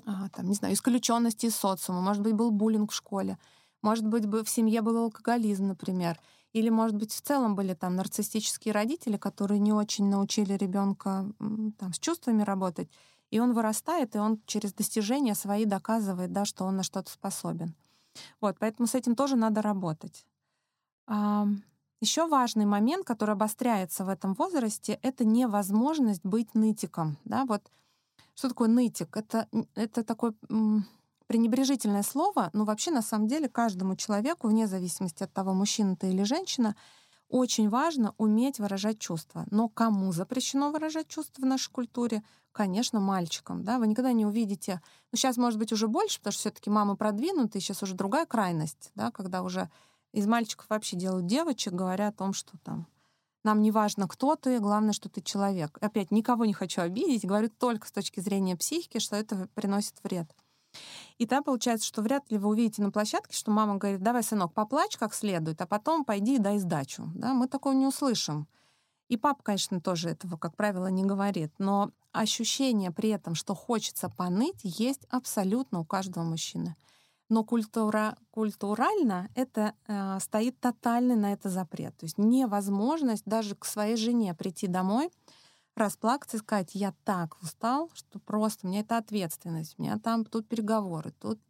а, 0.07 0.29
там, 0.29 0.49
не 0.49 0.55
знаю, 0.55 0.75
исключенности 0.75 1.47
из 1.47 1.57
социума, 1.57 2.01
может 2.01 2.23
быть, 2.23 2.35
был 2.35 2.51
буллинг 2.51 2.93
в 2.93 2.95
школе, 2.95 3.39
может 3.83 4.07
быть, 4.07 4.25
в 4.25 4.47
семье 4.47 4.83
был 4.83 4.97
алкоголизм, 4.99 5.69
например, 5.69 6.19
или, 6.53 6.69
может 6.69 6.97
быть, 6.97 7.13
в 7.13 7.21
целом 7.21 7.55
были 7.57 7.75
там 7.75 7.97
нарциссические 7.97 8.73
родители, 8.73 9.17
которые 9.17 9.59
не 9.61 9.73
очень 9.73 10.09
научили 10.09 10.55
ребенка 10.55 11.27
там, 11.79 11.93
с 11.93 11.99
чувствами 11.99 12.43
работать, 12.43 12.89
и 13.31 13.41
он 13.41 13.53
вырастает, 13.53 14.15
и 14.15 14.19
он 14.19 14.41
через 14.47 14.73
достижения 14.73 15.35
свои 15.35 15.65
доказывает, 15.65 16.33
да, 16.33 16.45
что 16.45 16.65
он 16.65 16.77
на 16.77 16.83
что-то 16.83 17.11
способен. 17.11 17.75
Вот, 18.41 18.57
поэтому 18.61 18.87
с 18.87 18.95
этим 18.95 19.17
тоже 19.17 19.37
надо 19.37 19.61
работать. 19.61 20.25
Еще 22.01 22.27
важный 22.27 22.67
момент, 22.67 23.07
который 23.07 23.33
обостряется 23.33 24.05
в 24.05 24.09
этом 24.09 24.35
возрасте, 24.35 24.99
это 25.03 25.25
невозможность 25.25 26.25
быть 26.25 26.55
нытиком. 26.55 27.17
Да? 27.25 27.45
Вот 27.45 27.71
что 28.35 28.49
такое 28.49 28.69
нытик? 28.69 29.17
Это, 29.17 29.49
это 29.75 30.05
такое 30.05 30.35
пренебрежительное 31.27 32.03
слово, 32.03 32.51
но 32.53 32.65
вообще 32.65 32.91
на 32.91 33.03
самом 33.03 33.29
деле 33.29 33.49
каждому 33.49 33.97
человеку, 33.97 34.49
вне 34.49 34.67
зависимости 34.67 35.23
от 35.23 35.33
того, 35.33 35.55
мужчина 35.55 35.97
ты 35.97 36.11
или 36.11 36.23
женщина, 36.23 36.77
очень 37.29 37.69
важно 37.69 38.15
уметь 38.19 38.59
выражать 38.59 38.99
чувства. 38.99 39.47
Но 39.51 39.69
кому 39.69 40.13
запрещено 40.13 40.71
выражать 40.71 41.09
чувства 41.09 41.43
в 41.43 41.47
нашей 41.47 41.71
культуре? 41.73 42.23
Конечно, 42.53 43.01
мальчикам. 43.01 43.65
Да? 43.65 43.79
Вы 43.79 43.89
никогда 43.89 44.13
не 44.13 44.27
увидите... 44.27 44.81
Ну, 45.11 45.19
сейчас, 45.19 45.37
может 45.37 45.59
быть, 45.59 45.73
уже 45.73 45.89
больше, 45.89 46.19
потому 46.19 46.33
что 46.33 46.41
все 46.41 46.51
таки 46.51 46.71
мамы 46.71 46.97
продвинутые, 46.97 47.61
сейчас 47.61 47.83
уже 47.83 47.95
другая 47.95 48.27
крайность, 48.27 48.93
да, 48.95 49.11
когда 49.11 49.43
уже 49.43 49.71
из 50.13 50.27
мальчиков 50.27 50.67
вообще 50.69 50.97
делают 50.97 51.27
девочек, 51.27 51.73
говоря 51.73 52.09
о 52.09 52.13
том, 52.13 52.33
что 52.35 52.57
там 52.63 52.87
нам 53.45 53.63
не 53.63 53.71
важно, 53.71 54.09
кто 54.09 54.37
ты, 54.37 54.59
главное, 54.59 54.93
что 54.93 55.09
ты 55.09 55.21
человек. 55.21 55.79
Опять, 55.81 56.11
никого 56.11 56.45
не 56.45 56.53
хочу 56.53 56.81
обидеть, 56.81 57.27
говорю 57.27 57.49
только 57.49 57.87
с 57.87 57.93
точки 57.93 58.21
зрения 58.21 58.57
психики, 58.57 58.99
что 58.99 59.17
это 59.17 59.49
приносит 59.55 59.95
вред. 60.03 60.35
И 61.19 61.27
там 61.27 61.45
получается, 61.45 61.87
что 61.87 62.03
вряд 62.03 62.31
ли 62.31 62.39
вы 62.39 62.49
увидите 62.49 62.83
на 62.83 62.91
площадке, 62.91 63.37
что 63.37 63.51
мама 63.51 63.77
говорит, 63.77 64.03
давай, 64.03 64.23
сынок, 64.23 64.53
поплачь 64.53 64.97
как 64.97 65.15
следует, 65.15 65.61
а 65.61 65.67
потом 65.67 66.05
пойди 66.05 66.37
и 66.37 66.41
дай 66.41 66.59
сдачу. 66.59 67.11
Да, 67.15 67.35
мы 67.35 67.47
такого 67.47 67.75
не 67.75 67.87
услышим. 67.87 68.49
И 69.09 69.17
папа, 69.17 69.43
конечно, 69.43 69.81
тоже 69.81 70.11
этого, 70.11 70.37
как 70.37 70.57
правило, 70.57 70.89
не 70.89 71.05
говорит. 71.05 71.53
Но 71.59 71.93
ощущение 72.13 72.91
при 72.91 73.11
этом, 73.11 73.35
что 73.35 73.55
хочется 73.55 74.09
поныть, 74.09 74.61
есть 74.63 75.05
абсолютно 75.11 75.81
у 75.81 75.85
каждого 75.85 76.25
мужчины. 76.25 76.75
Но 77.29 77.43
культура, 77.43 78.17
культурально 78.31 79.31
это 79.35 79.75
э, 79.87 80.19
стоит 80.21 80.61
тотальный 80.61 81.17
на 81.17 81.33
это 81.33 81.49
запрет. 81.49 81.97
То 81.97 82.05
есть 82.05 82.19
невозможность 82.19 83.25
даже 83.25 83.57
к 83.57 83.65
своей 83.65 83.97
жене 83.97 84.35
прийти 84.35 84.67
домой, 84.67 85.11
расплакаться 85.75 86.37
и 86.37 86.41
сказать, 86.41 86.75
я 86.75 86.95
так 87.05 87.37
устал, 87.43 87.91
что 87.95 88.19
просто 88.19 88.67
у 88.67 88.71
меня 88.71 88.81
это 88.81 88.99
ответственность, 88.99 89.75
у 89.79 89.83
меня 89.83 89.99
там 89.99 90.25
тут 90.25 90.47
переговоры, 90.47 91.13
тут, 91.19 91.41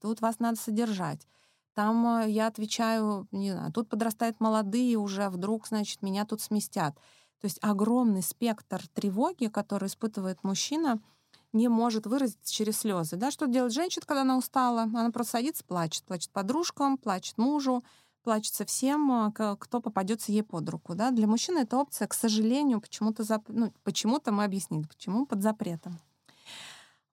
тут 0.00 0.20
вас 0.20 0.38
надо 0.38 0.58
содержать. 0.60 1.26
Там 1.74 2.06
э, 2.20 2.30
я 2.30 2.46
отвечаю, 2.46 3.26
не 3.32 3.50
знаю, 3.50 3.72
тут 3.72 3.88
подрастают 3.88 4.38
молодые 4.38 4.96
уже, 4.96 5.28
вдруг, 5.28 5.66
значит, 5.66 6.02
меня 6.02 6.24
тут 6.24 6.40
сместят. 6.40 6.94
То 7.40 7.46
есть 7.46 7.58
огромный 7.62 8.22
спектр 8.22 8.86
тревоги, 8.94 9.46
который 9.48 9.88
испытывает 9.88 10.44
мужчина— 10.44 11.00
не 11.56 11.68
может 11.68 12.06
выразиться 12.06 12.52
через 12.52 12.78
слезы. 12.78 13.16
Да? 13.16 13.30
Что 13.30 13.46
делает 13.46 13.72
женщина, 13.72 14.04
когда 14.06 14.22
она 14.22 14.36
устала? 14.36 14.82
Она 14.82 15.10
просто 15.10 15.32
садится, 15.32 15.64
плачет. 15.64 16.04
Плачет 16.04 16.30
подружкам, 16.30 16.98
плачет 16.98 17.38
мужу, 17.38 17.84
плачется 18.22 18.64
всем, 18.64 19.10
а, 19.10 19.56
кто 19.58 19.80
попадется 19.80 20.32
ей 20.32 20.42
под 20.42 20.68
руку. 20.68 20.94
Да? 20.94 21.10
Для 21.10 21.26
мужчины 21.26 21.60
эта 21.60 21.76
опция, 21.76 22.08
к 22.08 22.14
сожалению, 22.14 22.80
почему-то 22.80 23.22
зап... 23.22 23.44
ну, 23.48 23.72
почему-то 23.84 24.32
мы 24.32 24.44
объяснили, 24.44 24.86
почему 24.86 25.26
под 25.26 25.42
запретом. 25.42 25.98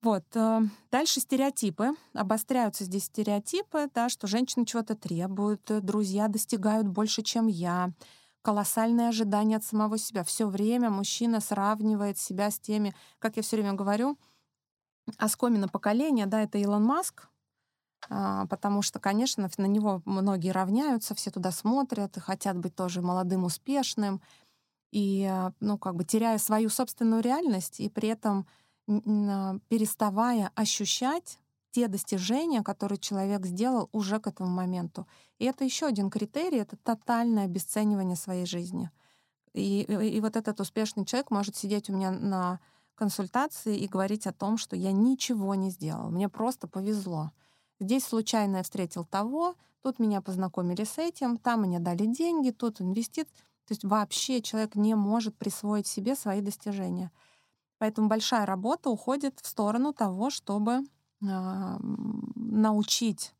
Вот. 0.03 0.25
Э, 0.35 0.59
дальше 0.91 1.21
стереотипы. 1.21 1.91
Обостряются 2.13 2.83
здесь 2.83 3.05
стереотипы, 3.05 3.89
да, 3.95 4.09
что 4.09 4.27
женщины 4.27 4.65
чего-то 4.65 4.95
требуют, 4.95 5.71
э, 5.71 5.79
друзья 5.79 6.27
достигают 6.27 6.87
больше, 6.87 7.21
чем 7.21 7.47
я, 7.47 7.93
колоссальные 8.41 9.07
ожидания 9.07 9.55
от 9.55 9.63
самого 9.63 9.97
себя. 9.97 10.25
Все 10.25 10.45
время 10.45 10.89
мужчина 10.89 11.39
сравнивает 11.39 12.17
себя 12.17 12.51
с 12.51 12.59
теми, 12.59 12.93
как 13.19 13.37
я 13.37 13.43
все 13.43 13.55
время 13.55 13.73
говорю, 13.73 14.17
оскомина 15.17 15.67
поколения, 15.67 16.25
да, 16.25 16.41
это 16.41 16.57
Илон 16.57 16.83
Маск, 16.83 17.27
а, 18.09 18.45
потому 18.47 18.81
что, 18.81 18.99
конечно, 18.99 19.49
на 19.57 19.65
него 19.65 20.01
многие 20.05 20.51
равняются, 20.51 21.15
все 21.15 21.31
туда 21.31 21.51
смотрят 21.51 22.17
и 22.17 22.21
хотят 22.21 22.57
быть 22.57 22.75
тоже 22.75 23.01
молодым, 23.01 23.45
успешным, 23.45 24.21
и, 24.91 25.23
а, 25.23 25.53
ну, 25.59 25.77
как 25.77 25.95
бы 25.95 26.03
теряя 26.03 26.37
свою 26.37 26.69
собственную 26.69 27.21
реальность 27.21 27.79
и 27.79 27.89
при 27.89 28.09
этом 28.09 28.45
а, 28.87 29.57
переставая 29.69 30.51
ощущать 30.55 31.39
те 31.71 31.87
достижения, 31.87 32.61
которые 32.61 32.99
человек 32.99 33.45
сделал 33.45 33.89
уже 33.91 34.19
к 34.19 34.27
этому 34.27 34.49
моменту. 34.49 35.07
И 35.39 35.45
это 35.45 35.63
еще 35.63 35.87
один 35.87 36.11
критерий, 36.11 36.59
это 36.59 36.77
тотальное 36.77 37.45
обесценивание 37.45 38.15
своей 38.15 38.45
жизни. 38.45 38.91
И, 39.53 39.81
и, 39.81 40.17
и 40.17 40.21
вот 40.21 40.35
этот 40.35 40.59
успешный 40.59 41.05
человек 41.05 41.31
может 41.31 41.55
сидеть 41.55 41.89
у 41.89 41.93
меня 41.93 42.11
на 42.11 42.59
консультации 42.95 43.77
и 43.77 43.87
говорить 43.87 44.27
о 44.27 44.33
том, 44.33 44.57
что 44.57 44.75
я 44.75 44.91
ничего 44.91 45.55
не 45.55 45.69
сделал, 45.69 46.09
мне 46.09 46.29
просто 46.29 46.67
повезло. 46.67 47.31
Здесь 47.79 48.05
случайно 48.05 48.57
я 48.57 48.63
встретил 48.63 49.05
того, 49.05 49.55
тут 49.81 49.99
меня 49.99 50.21
познакомили 50.21 50.83
с 50.83 50.97
этим, 50.97 51.37
там 51.37 51.61
мне 51.61 51.79
дали 51.79 52.05
деньги, 52.05 52.51
тут 52.51 52.81
инвестит. 52.81 53.27
То 53.65 53.71
есть 53.71 53.83
вообще 53.83 54.41
человек 54.41 54.75
не 54.75 54.95
может 54.95 55.37
присвоить 55.37 55.87
себе 55.87 56.15
свои 56.15 56.41
достижения. 56.41 57.11
Поэтому 57.77 58.07
большая 58.07 58.45
работа 58.45 58.89
уходит 58.89 59.39
в 59.41 59.47
сторону 59.47 59.93
того, 59.93 60.29
чтобы 60.29 60.81
а, 61.21 61.77
научить 62.35 63.33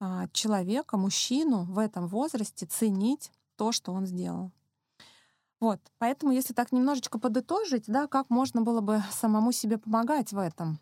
а, 0.00 0.28
человека, 0.28 0.96
мужчину 0.96 1.64
в 1.64 1.78
этом 1.78 2.06
возрасте 2.08 2.66
ценить 2.66 3.30
то, 3.56 3.72
что 3.72 3.92
он 3.92 4.06
сделал. 4.06 4.50
Вот, 5.64 5.80
поэтому, 5.96 6.30
если 6.32 6.52
так 6.52 6.72
немножечко 6.72 7.18
подытожить, 7.18 7.84
да, 7.86 8.06
как 8.06 8.28
можно 8.28 8.60
было 8.60 8.82
бы 8.82 9.02
самому 9.12 9.50
себе 9.50 9.78
помогать 9.78 10.30
в 10.30 10.36
этом? 10.36 10.78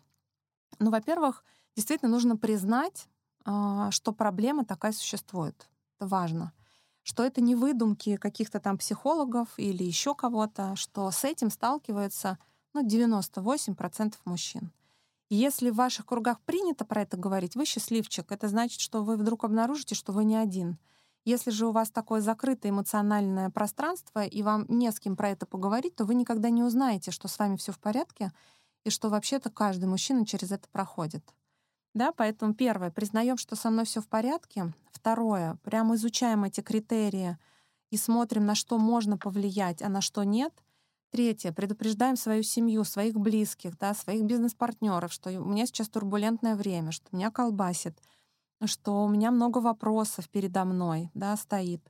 Ну, 0.77 0.91
во-первых, 0.91 1.45
действительно 1.73 2.11
нужно 2.11 2.35
признать, 2.35 3.07
а, 3.45 3.91
что 3.91 4.11
проблема 4.11 4.65
такая 4.65 4.91
существует. 4.91 5.69
Это 5.95 6.07
важно. 6.09 6.51
Что 7.01 7.23
это 7.23 7.39
не 7.39 7.55
выдумки 7.55 8.17
каких-то 8.17 8.59
там 8.59 8.77
психологов 8.77 9.47
или 9.55 9.85
еще 9.85 10.15
кого-то, 10.15 10.75
что 10.75 11.09
с 11.11 11.23
этим 11.23 11.49
сталкиваются 11.49 12.37
ну, 12.73 12.85
98% 12.85 14.15
мужчин. 14.25 14.73
Если 15.29 15.69
в 15.69 15.75
ваших 15.75 16.07
кругах 16.07 16.41
принято 16.41 16.83
про 16.83 17.03
это 17.03 17.15
говорить, 17.15 17.55
вы 17.55 17.63
счастливчик. 17.63 18.29
Это 18.33 18.49
значит, 18.49 18.81
что 18.81 19.01
вы 19.01 19.15
вдруг 19.15 19.45
обнаружите, 19.45 19.95
что 19.95 20.11
вы 20.11 20.25
не 20.25 20.35
один. 20.35 20.77
Если 21.25 21.51
же 21.51 21.67
у 21.67 21.71
вас 21.71 21.89
такое 21.89 22.21
закрытое 22.21 22.71
эмоциональное 22.71 23.49
пространство, 23.49 24.25
и 24.25 24.43
вам 24.43 24.65
не 24.67 24.91
с 24.91 24.99
кем 24.99 25.15
про 25.15 25.29
это 25.29 25.45
поговорить, 25.45 25.95
то 25.95 26.05
вы 26.05 26.15
никогда 26.15 26.49
не 26.49 26.63
узнаете, 26.63 27.11
что 27.11 27.27
с 27.27 27.39
вами 27.39 27.55
все 27.55 27.71
в 27.71 27.79
порядке, 27.79 28.31
и 28.83 28.89
что 28.89 29.09
вообще-то 29.09 29.49
каждый 29.49 29.85
мужчина 29.85 30.25
через 30.25 30.51
это 30.51 30.67
проходит. 30.69 31.23
Да, 31.93 32.11
поэтому 32.11 32.53
первое, 32.53 32.91
признаем, 32.91 33.37
что 33.37 33.55
со 33.55 33.69
мной 33.69 33.85
все 33.85 34.01
в 34.01 34.07
порядке. 34.07 34.73
Второе, 34.91 35.57
прямо 35.63 35.95
изучаем 35.95 36.43
эти 36.43 36.61
критерии 36.61 37.37
и 37.91 37.97
смотрим, 37.97 38.45
на 38.45 38.55
что 38.55 38.77
можно 38.77 39.17
повлиять, 39.17 39.81
а 39.81 39.89
на 39.89 40.01
что 40.01 40.23
нет— 40.23 40.53
Третье. 41.13 41.51
Предупреждаем 41.51 42.15
свою 42.15 42.41
семью, 42.41 42.83
своих 42.83 43.13
близких, 43.13 43.77
да, 43.77 43.93
своих 43.93 44.23
бизнес-партнеров, 44.23 45.13
что 45.13 45.29
у 45.29 45.45
меня 45.45 45.67
сейчас 45.67 45.87
турбулентное 45.87 46.55
время, 46.55 46.91
что 46.91 47.05
меня 47.11 47.29
колбасит, 47.29 48.01
что 48.67 49.03
у 49.03 49.09
меня 49.09 49.31
много 49.31 49.59
вопросов 49.59 50.29
передо 50.29 50.65
мной 50.65 51.09
да, 51.13 51.35
стоит. 51.37 51.81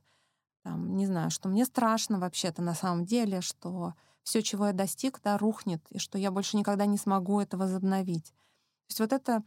Там, 0.62 0.96
не 0.96 1.06
знаю, 1.06 1.30
что 1.30 1.48
мне 1.48 1.64
страшно 1.64 2.18
вообще-то 2.18 2.62
на 2.62 2.74
самом 2.74 3.04
деле, 3.04 3.40
что 3.40 3.94
все, 4.22 4.42
чего 4.42 4.68
я 4.68 4.72
достиг, 4.72 5.20
да, 5.22 5.36
рухнет, 5.36 5.84
и 5.90 5.98
что 5.98 6.16
я 6.16 6.30
больше 6.30 6.56
никогда 6.56 6.86
не 6.86 6.96
смогу 6.96 7.40
это 7.40 7.58
возобновить. 7.58 8.28
То 8.28 8.90
есть 8.90 9.00
вот 9.00 9.12
эта 9.12 9.42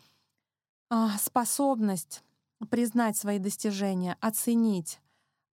а, 0.90 1.18
способность 1.18 2.24
признать 2.70 3.18
свои 3.18 3.40
достижения, 3.40 4.16
оценить, 4.22 5.00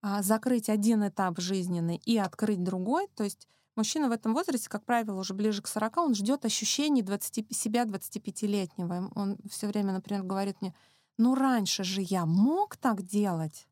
а, 0.03 0.23
закрыть 0.23 0.69
один 0.69 1.09
этап 1.09 1.41
жизненный 1.41 1.97
и 2.05 2.19
открыть 2.19 2.63
другой, 2.63 3.09
то 3.15 3.25
есть 3.25 3.49
Мужчина 3.77 4.09
в 4.09 4.13
этом 4.13 4.35
возрасте, 4.35 4.69
как 4.69 4.85
правило, 4.85 5.19
уже 5.19 5.35
ближе 5.35 5.61
к 5.61 5.67
40, 5.67 5.97
он 5.97 6.15
ждет 6.15 6.45
ощущений 6.45 7.03
20, 7.03 7.55
себя 7.55 7.85
25-летнего. 7.85 9.11
Он 9.17 9.37
все 9.51 9.67
время, 9.67 9.93
например, 9.93 10.23
говорит 10.23 10.61
мне, 10.61 10.75
ну 11.19 11.35
раньше 11.35 11.85
же 11.85 12.01
я 12.01 12.27
мог 12.27 12.77
так 12.77 13.03
делать, 13.03 13.67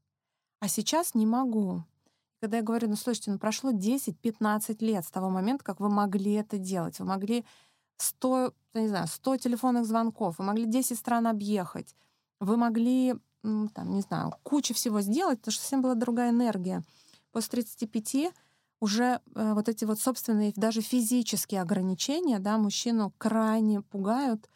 а 0.61 0.68
сейчас 0.68 1.14
не 1.14 1.26
могу. 1.26 1.85
Когда 2.40 2.57
я 2.57 2.62
говорю, 2.62 2.88
ну 2.88 2.96
слушайте, 2.96 3.31
ну 3.31 3.38
прошло 3.38 3.72
10-15 3.72 4.76
лет 4.81 5.05
с 5.05 5.11
того 5.11 5.31
момента, 5.31 5.64
как 5.64 5.81
вы 5.81 5.88
могли 5.88 6.33
это 6.33 6.59
делать. 6.59 6.98
Вы 6.98 7.07
могли 7.07 7.44
100, 7.98 8.52
не 8.74 8.88
знаю, 8.88 9.07
100 9.07 9.37
телефонных 9.37 9.87
звонков, 9.87 10.38
вы 10.38 10.44
могли 10.44 10.66
10 10.66 10.98
стран 10.98 11.26
объехать, 11.28 11.94
вы 12.40 12.57
могли, 12.57 13.14
там, 13.42 13.94
не 13.94 14.00
знаю, 14.00 14.35
кучу 14.42 14.74
всего 14.74 15.00
сделать, 15.00 15.38
потому 15.38 15.52
что 15.52 15.62
совсем 15.62 15.83
была 15.83 15.94
другая 15.94 16.31
энергия. 16.31 16.83
После 17.31 17.62
35 17.62 18.33
уже 18.81 19.20
э, 19.35 19.52
вот 19.55 19.68
эти 19.68 19.85
вот 19.85 20.00
собственные 20.00 20.52
даже 20.57 20.81
физические 20.81 21.62
ограничения, 21.62 22.40
да, 22.40 22.59
мужчину 22.59 23.12
крайне 23.16 23.81
пугают, 23.81 24.48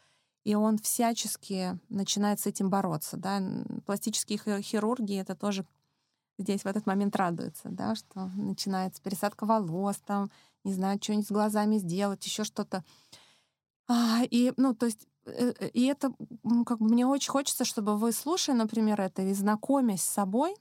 и 0.46 0.54
он 0.54 0.78
всячески 0.78 1.76
начинает 1.88 2.38
с 2.38 2.46
этим 2.46 2.70
бороться, 2.70 3.16
да. 3.16 3.42
Пластические 3.84 4.38
хирурги 4.62 5.16
это 5.16 5.34
тоже 5.34 5.66
здесь 6.38 6.62
в 6.62 6.66
этот 6.66 6.86
момент 6.86 7.16
радуются, 7.16 7.68
да, 7.68 7.96
что 7.96 8.30
начинается 8.36 9.02
пересадка 9.02 9.44
волос, 9.44 9.96
там, 10.06 10.30
не 10.62 10.72
знаю, 10.72 11.00
что-нибудь 11.02 11.26
с 11.26 11.32
глазами 11.32 11.78
сделать, 11.78 12.24
еще 12.24 12.44
что-то. 12.44 12.84
А, 13.88 14.20
и, 14.30 14.52
ну, 14.56 14.72
то 14.72 14.86
есть, 14.86 15.08
э, 15.24 15.52
э, 15.58 15.68
и 15.70 15.86
это, 15.86 16.12
как 16.64 16.78
бы, 16.78 16.90
мне 16.90 17.04
очень 17.04 17.30
хочется, 17.30 17.64
чтобы 17.64 17.96
вы, 17.96 18.12
слушая, 18.12 18.54
например, 18.54 19.00
это 19.00 19.22
и 19.22 19.34
знакомясь 19.34 20.02
с 20.02 20.12
собой, 20.12 20.54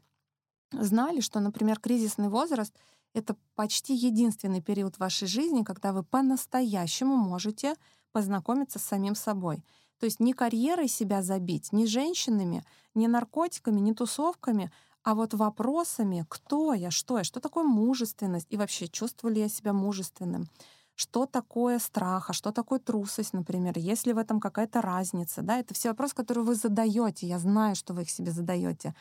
знали, 0.71 1.19
что, 1.19 1.39
например, 1.39 1.79
кризисный 1.79 2.29
возраст— 2.29 2.73
это 3.13 3.35
почти 3.53 3.93
единственный 3.93 4.63
период 4.63 4.97
вашей 4.97 5.27
жизни, 5.27 5.61
когда 5.61 5.93
вы 5.93 6.01
по-настоящему 6.01 7.15
можете 7.15 7.75
познакомиться 8.15 8.79
с 8.79 8.83
самим 8.83 9.13
собой. 9.13 9.61
То 9.99 10.05
есть 10.05 10.21
не 10.21 10.31
карьерой 10.31 10.87
себя 10.87 11.21
забить, 11.21 11.73
не 11.73 11.85
женщинами, 11.85 12.63
не 12.93 13.09
наркотиками, 13.09 13.81
не 13.81 13.93
тусовками, 13.93 14.71
а 15.03 15.15
вот 15.15 15.33
вопросами, 15.33 16.25
кто 16.29 16.73
я, 16.73 16.91
что 16.91 17.17
я, 17.17 17.25
что 17.25 17.41
такое 17.41 17.65
мужественность, 17.65 18.47
и 18.49 18.55
вообще 18.55 18.87
чувствую 18.87 19.33
ли 19.33 19.41
я 19.41 19.49
себя 19.49 19.73
мужественным, 19.73 20.47
что 20.95 21.25
такое 21.25 21.77
страх, 21.79 22.29
а 22.29 22.33
что 22.33 22.53
такое 22.53 22.79
трусость, 22.79 23.33
например, 23.33 23.77
есть 23.77 24.07
ли 24.07 24.13
в 24.13 24.17
этом 24.17 24.39
какая-то 24.39 24.81
разница, 24.81 25.41
да, 25.41 25.59
это 25.59 25.73
все 25.73 25.89
вопросы, 25.89 26.15
которые 26.15 26.45
вы 26.45 26.55
задаете, 26.55 27.27
я 27.27 27.37
знаю, 27.37 27.75
что 27.75 27.93
вы 27.93 28.03
их 28.03 28.09
себе 28.09 28.31
задаете, 28.31 28.95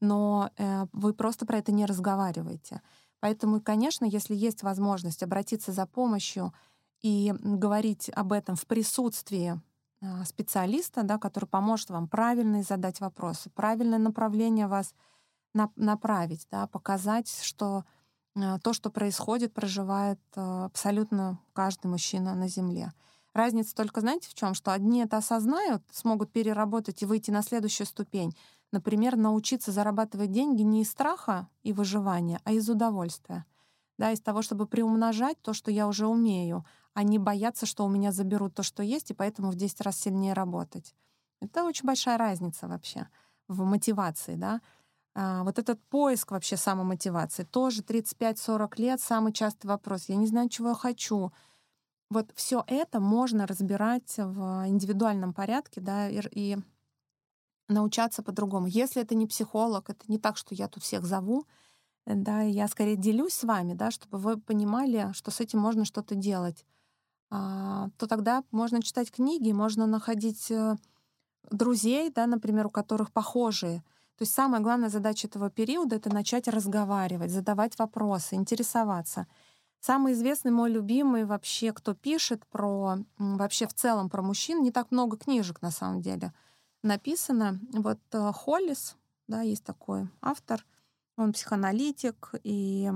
но 0.00 0.48
э, 0.56 0.86
вы 0.94 1.12
просто 1.12 1.44
про 1.44 1.58
это 1.58 1.72
не 1.72 1.84
разговариваете. 1.84 2.80
Поэтому, 3.20 3.60
конечно, 3.60 4.06
если 4.06 4.34
есть 4.34 4.62
возможность 4.62 5.22
обратиться 5.22 5.72
за 5.72 5.84
помощью 5.86 6.54
и 7.02 7.32
говорить 7.40 8.10
об 8.14 8.32
этом 8.32 8.56
в 8.56 8.66
присутствии 8.66 9.60
а, 10.00 10.24
специалиста, 10.24 11.02
да, 11.02 11.18
который 11.18 11.46
поможет 11.46 11.90
вам 11.90 12.08
правильно 12.08 12.62
задать 12.62 13.00
вопросы, 13.00 13.50
правильное 13.50 13.98
направление 13.98 14.66
вас 14.66 14.94
направить, 15.74 16.46
да, 16.50 16.66
показать, 16.66 17.30
что 17.42 17.84
а, 18.34 18.58
то, 18.58 18.72
что 18.72 18.90
происходит, 18.90 19.54
проживает 19.54 20.20
а, 20.34 20.66
абсолютно 20.66 21.38
каждый 21.52 21.86
мужчина 21.86 22.34
на 22.34 22.48
Земле. 22.48 22.92
Разница 23.32 23.74
только, 23.74 24.00
знаете, 24.00 24.28
в 24.30 24.34
чем? 24.34 24.54
Что 24.54 24.72
одни 24.72 25.00
это 25.00 25.18
осознают, 25.18 25.82
смогут 25.92 26.32
переработать 26.32 27.02
и 27.02 27.06
выйти 27.06 27.30
на 27.30 27.42
следующую 27.42 27.86
ступень. 27.86 28.34
Например, 28.72 29.16
научиться 29.16 29.72
зарабатывать 29.72 30.32
деньги 30.32 30.62
не 30.62 30.82
из 30.82 30.90
страха 30.90 31.48
и 31.62 31.72
выживания, 31.72 32.40
а 32.44 32.52
из 32.52 32.68
удовольствия. 32.68 33.44
Да, 33.98 34.12
из 34.12 34.20
того, 34.20 34.42
чтобы 34.42 34.66
приумножать 34.66 35.40
то, 35.40 35.54
что 35.54 35.70
я 35.70 35.88
уже 35.88 36.06
умею, 36.06 36.66
а 36.92 37.02
не 37.02 37.18
бояться, 37.18 37.66
что 37.66 37.84
у 37.84 37.88
меня 37.88 38.12
заберут 38.12 38.54
то, 38.54 38.62
что 38.62 38.82
есть, 38.82 39.10
и 39.10 39.14
поэтому 39.14 39.50
в 39.50 39.54
10 39.54 39.80
раз 39.80 39.98
сильнее 39.98 40.34
работать. 40.34 40.94
Это 41.40 41.64
очень 41.64 41.86
большая 41.86 42.18
разница 42.18 42.68
вообще 42.68 43.08
в 43.48 43.64
мотивации, 43.64 44.34
да. 44.34 44.60
А, 45.14 45.44
вот 45.44 45.58
этот 45.58 45.82
поиск 45.84 46.30
вообще 46.30 46.56
самомотивации, 46.56 47.44
тоже 47.44 47.82
35-40 47.82 48.74
лет, 48.76 49.00
самый 49.00 49.32
частый 49.32 49.68
вопрос. 49.68 50.08
Я 50.08 50.16
не 50.16 50.26
знаю, 50.26 50.48
чего 50.48 50.70
я 50.70 50.74
хочу. 50.74 51.32
Вот 52.10 52.30
все 52.34 52.62
это 52.66 53.00
можно 53.00 53.46
разбирать 53.46 54.14
в 54.18 54.64
индивидуальном 54.66 55.32
порядке, 55.32 55.80
да, 55.80 56.08
и, 56.08 56.20
и 56.30 56.58
научаться 57.68 58.22
по-другому. 58.22 58.66
Если 58.66 59.02
это 59.02 59.14
не 59.14 59.26
психолог, 59.26 59.90
это 59.90 60.04
не 60.08 60.18
так, 60.18 60.36
что 60.36 60.54
я 60.54 60.68
тут 60.68 60.82
всех 60.82 61.04
зову, 61.04 61.46
да, 62.06 62.42
я 62.42 62.68
скорее 62.68 62.96
делюсь 62.96 63.34
с 63.34 63.44
вами, 63.44 63.74
да, 63.74 63.90
чтобы 63.90 64.18
вы 64.18 64.38
понимали, 64.38 65.10
что 65.12 65.30
с 65.30 65.40
этим 65.40 65.58
можно 65.58 65.84
что-то 65.84 66.14
делать, 66.14 66.64
а, 67.30 67.88
то 67.98 68.06
тогда 68.06 68.44
можно 68.52 68.82
читать 68.82 69.10
книги, 69.10 69.50
можно 69.50 69.86
находить 69.86 70.50
э, 70.50 70.76
друзей, 71.50 72.10
да, 72.10 72.26
например, 72.26 72.66
у 72.66 72.70
которых 72.70 73.10
похожие. 73.10 73.80
То 74.16 74.22
есть 74.22 74.32
самая 74.32 74.60
главная 74.60 74.88
задача 74.88 75.26
этого 75.26 75.50
периода— 75.50 75.96
это 75.96 76.12
начать 76.12 76.46
разговаривать, 76.48 77.32
задавать 77.32 77.78
вопросы, 77.78 78.36
интересоваться. 78.36 79.26
Самый 79.80 80.14
известный, 80.14 80.52
мой 80.52 80.70
любимый 80.70 81.24
вообще, 81.24 81.72
кто 81.72 81.94
пишет 81.94 82.46
про 82.46 82.98
вообще 83.18 83.66
в 83.66 83.74
целом 83.74 84.08
про 84.08 84.22
мужчин, 84.22 84.62
не 84.62 84.70
так 84.70 84.90
много 84.90 85.16
книжек 85.16 85.60
на 85.60 85.70
самом 85.70 86.00
деле 86.00 86.32
написано. 86.82 87.60
Вот 87.72 87.98
э, 88.12 88.32
Холлис, 88.32 88.96
да, 89.26 89.42
есть 89.42 89.64
такой 89.64 90.08
автор, 90.22 90.64
он 91.16 91.32
психоаналитик, 91.32 92.34
и 92.42 92.90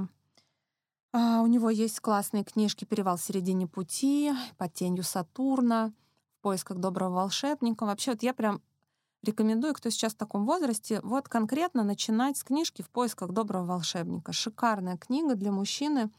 а, 1.13 1.41
у 1.43 1.47
него 1.47 1.71
есть 1.71 2.01
классные 2.01 2.45
книжки 2.45 2.85
«Перевал 2.85 3.17
в 3.17 3.23
середине 3.23 3.67
пути», 3.67 4.33
«Под 4.59 4.73
тенью 4.75 5.03
Сатурна», 5.03 5.93
«В 6.39 6.43
поисках 6.43 6.79
доброго 6.79 7.15
волшебника». 7.15 7.85
Вообще 7.85 8.13
вот 8.13 8.23
я 8.23 8.33
прям 8.33 8.63
рекомендую, 9.23 9.75
кто 9.75 9.91
сейчас 9.91 10.15
в 10.15 10.19
таком 10.19 10.47
возрасте, 10.47 11.01
вот 11.03 11.29
конкретно 11.29 11.83
начинать 11.83 12.37
с 12.37 12.45
книжки 12.45 12.83
«В 12.83 12.91
поисках 12.91 13.33
доброго 13.33 13.65
волшебника». 13.65 14.33
Шикарная 14.33 14.97
книга 14.97 15.35
для 15.35 15.51
мужчины. 15.51 16.11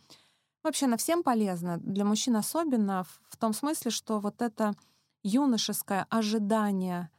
Вообще 0.63 0.85
она 0.85 0.97
всем 0.97 1.23
полезна, 1.23 1.77
для 1.77 2.05
мужчин 2.05 2.35
особенно, 2.35 3.05
в 3.29 3.37
том 3.37 3.53
смысле, 3.53 3.89
что 3.91 4.19
вот 4.19 4.41
это 4.41 4.75
юношеское 5.23 6.05
ожидание 6.09 7.09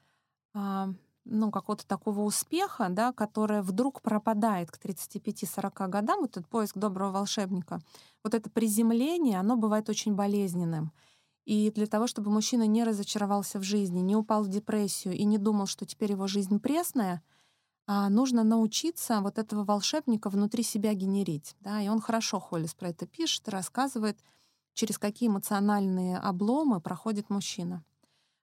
а, 0.54 0.90
ну, 1.24 1.50
какого-то 1.50 1.86
такого 1.86 2.20
успеха, 2.20 2.88
да, 2.90 3.12
которое 3.12 3.62
вдруг 3.62 4.02
пропадает 4.02 4.70
к 4.70 4.78
35-40 4.78 5.88
годам, 5.88 6.20
вот 6.20 6.36
этот 6.36 6.48
поиск 6.48 6.76
доброго 6.76 7.12
волшебника, 7.12 7.80
вот 8.24 8.34
это 8.34 8.50
приземление, 8.50 9.38
оно 9.38 9.56
бывает 9.56 9.88
очень 9.88 10.14
болезненным. 10.14 10.92
И 11.44 11.70
для 11.72 11.86
того, 11.86 12.06
чтобы 12.06 12.30
мужчина 12.30 12.66
не 12.66 12.84
разочаровался 12.84 13.58
в 13.58 13.62
жизни, 13.62 14.00
не 14.00 14.14
упал 14.14 14.44
в 14.44 14.48
депрессию 14.48 15.14
и 15.14 15.24
не 15.24 15.38
думал, 15.38 15.66
что 15.66 15.84
теперь 15.84 16.12
его 16.12 16.26
жизнь 16.26 16.60
пресная, 16.60 17.22
а, 17.86 18.08
нужно 18.08 18.44
научиться 18.44 19.20
вот 19.20 19.38
этого 19.38 19.64
волшебника 19.64 20.30
внутри 20.30 20.62
себя 20.62 20.94
генерить. 20.94 21.56
Да? 21.60 21.80
И 21.80 21.88
он 21.88 22.00
хорошо, 22.00 22.38
Холлис, 22.38 22.74
про 22.74 22.90
это 22.90 23.06
пишет, 23.06 23.48
рассказывает, 23.48 24.18
через 24.74 24.98
какие 24.98 25.28
эмоциональные 25.28 26.18
обломы 26.18 26.80
проходит 26.80 27.28
мужчина. 27.28 27.84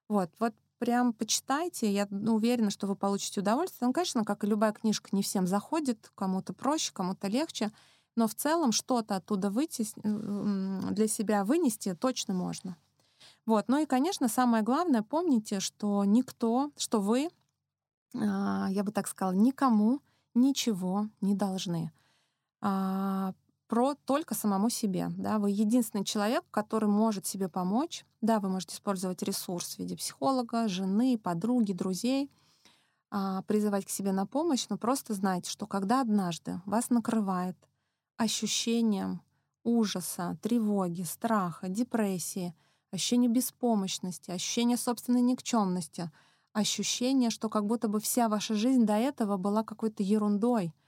Вот, 0.09 0.29
вот 0.39 0.53
прям 0.79 1.13
почитайте. 1.13 1.91
Я 1.91 2.07
ну, 2.09 2.35
уверена, 2.35 2.71
что 2.71 2.87
вы 2.87 2.95
получите 2.95 3.41
удовольствие. 3.41 3.87
Ну, 3.87 3.93
конечно, 3.93 4.25
как 4.25 4.43
и 4.43 4.47
любая 4.47 4.71
книжка, 4.71 5.09
не 5.11 5.21
всем 5.21 5.45
заходит. 5.45 6.11
Кому-то 6.15 6.53
проще, 6.53 6.91
кому-то 6.93 7.27
легче. 7.27 7.71
Но 8.15 8.27
в 8.27 8.33
целом 8.33 8.71
что-то 8.71 9.17
оттуда 9.17 9.51
выйти, 9.51 9.85
для 10.03 11.07
себя 11.07 11.45
вынести 11.45 11.93
точно 11.93 12.33
можно. 12.33 12.75
Вот. 13.45 13.65
Ну 13.67 13.81
и, 13.81 13.85
конечно, 13.85 14.27
самое 14.27 14.63
главное, 14.63 15.03
помните, 15.03 15.59
что 15.59 16.03
никто, 16.05 16.71
что 16.77 16.99
вы, 16.99 17.29
а, 18.15 18.67
я 18.69 18.83
бы 18.83 18.91
так 18.91 19.07
сказала, 19.07 19.33
никому 19.33 20.01
ничего 20.33 21.07
не 21.21 21.35
должны. 21.35 21.91
Про 23.69 23.93
только 23.93 24.33
самому 24.33 24.71
себе. 24.71 25.09
Да? 25.15 25.37
Вы 25.37 25.51
единственный 25.51 26.03
человек, 26.03 26.43
который 26.49 26.89
может 26.89 27.27
себе 27.27 27.47
помочь. 27.49 28.03
Да, 28.19 28.39
вы 28.39 28.49
можете 28.49 28.73
использовать 28.73 29.21
ресурс 29.21 29.75
в 29.75 29.79
виде 29.79 29.95
психолога, 29.95 30.67
жены, 30.67 31.19
подруги, 31.19 31.73
друзей, 31.73 32.31
а, 33.11 33.43
призывать 33.43 33.85
к 33.85 33.89
себе 33.91 34.11
на 34.11 34.25
помощь, 34.25 34.65
но 34.69 34.77
просто 34.79 35.13
знайте, 35.13 35.51
что 35.51 35.67
когда 35.67 36.01
однажды 36.01 36.59
вас 36.65 36.89
накрывает 36.89 37.55
ощущением 38.17 39.21
ужаса, 39.63 40.35
тревоги, 40.41 41.03
страха, 41.03 41.69
депрессии, 41.69 42.55
ощущение 42.89 43.29
беспомощности, 43.29 44.31
ощущение 44.31 44.77
собственной 44.77 45.21
никчемности, 45.21 46.09
ощущение, 46.53 47.29
что 47.29 47.49
как 47.49 47.67
будто 47.67 47.87
бы 47.87 47.99
вся 47.99 48.29
ваша 48.29 48.55
жизнь 48.55 48.87
до 48.87 48.93
этого 48.93 49.37
была 49.37 49.63
какой-то 49.63 50.01
ерундой— 50.01 50.73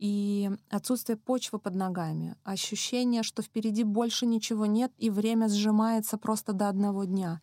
и 0.00 0.50
отсутствие 0.70 1.18
почвы 1.18 1.58
под 1.58 1.74
ногами, 1.74 2.34
ощущение, 2.42 3.22
что 3.22 3.42
впереди 3.42 3.84
больше 3.84 4.24
ничего 4.24 4.64
нет, 4.64 4.90
и 4.96 5.10
время 5.10 5.46
сжимается 5.48 6.16
просто 6.16 6.54
до 6.54 6.70
одного 6.70 7.04
дня. 7.04 7.42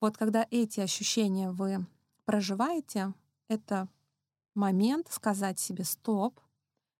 Вот 0.00 0.16
когда 0.16 0.46
эти 0.50 0.80
ощущения 0.80 1.50
вы 1.50 1.86
проживаете, 2.24 3.12
это 3.48 3.88
момент 4.54 5.08
сказать 5.10 5.58
себе 5.58 5.84
«стоп», 5.84 6.40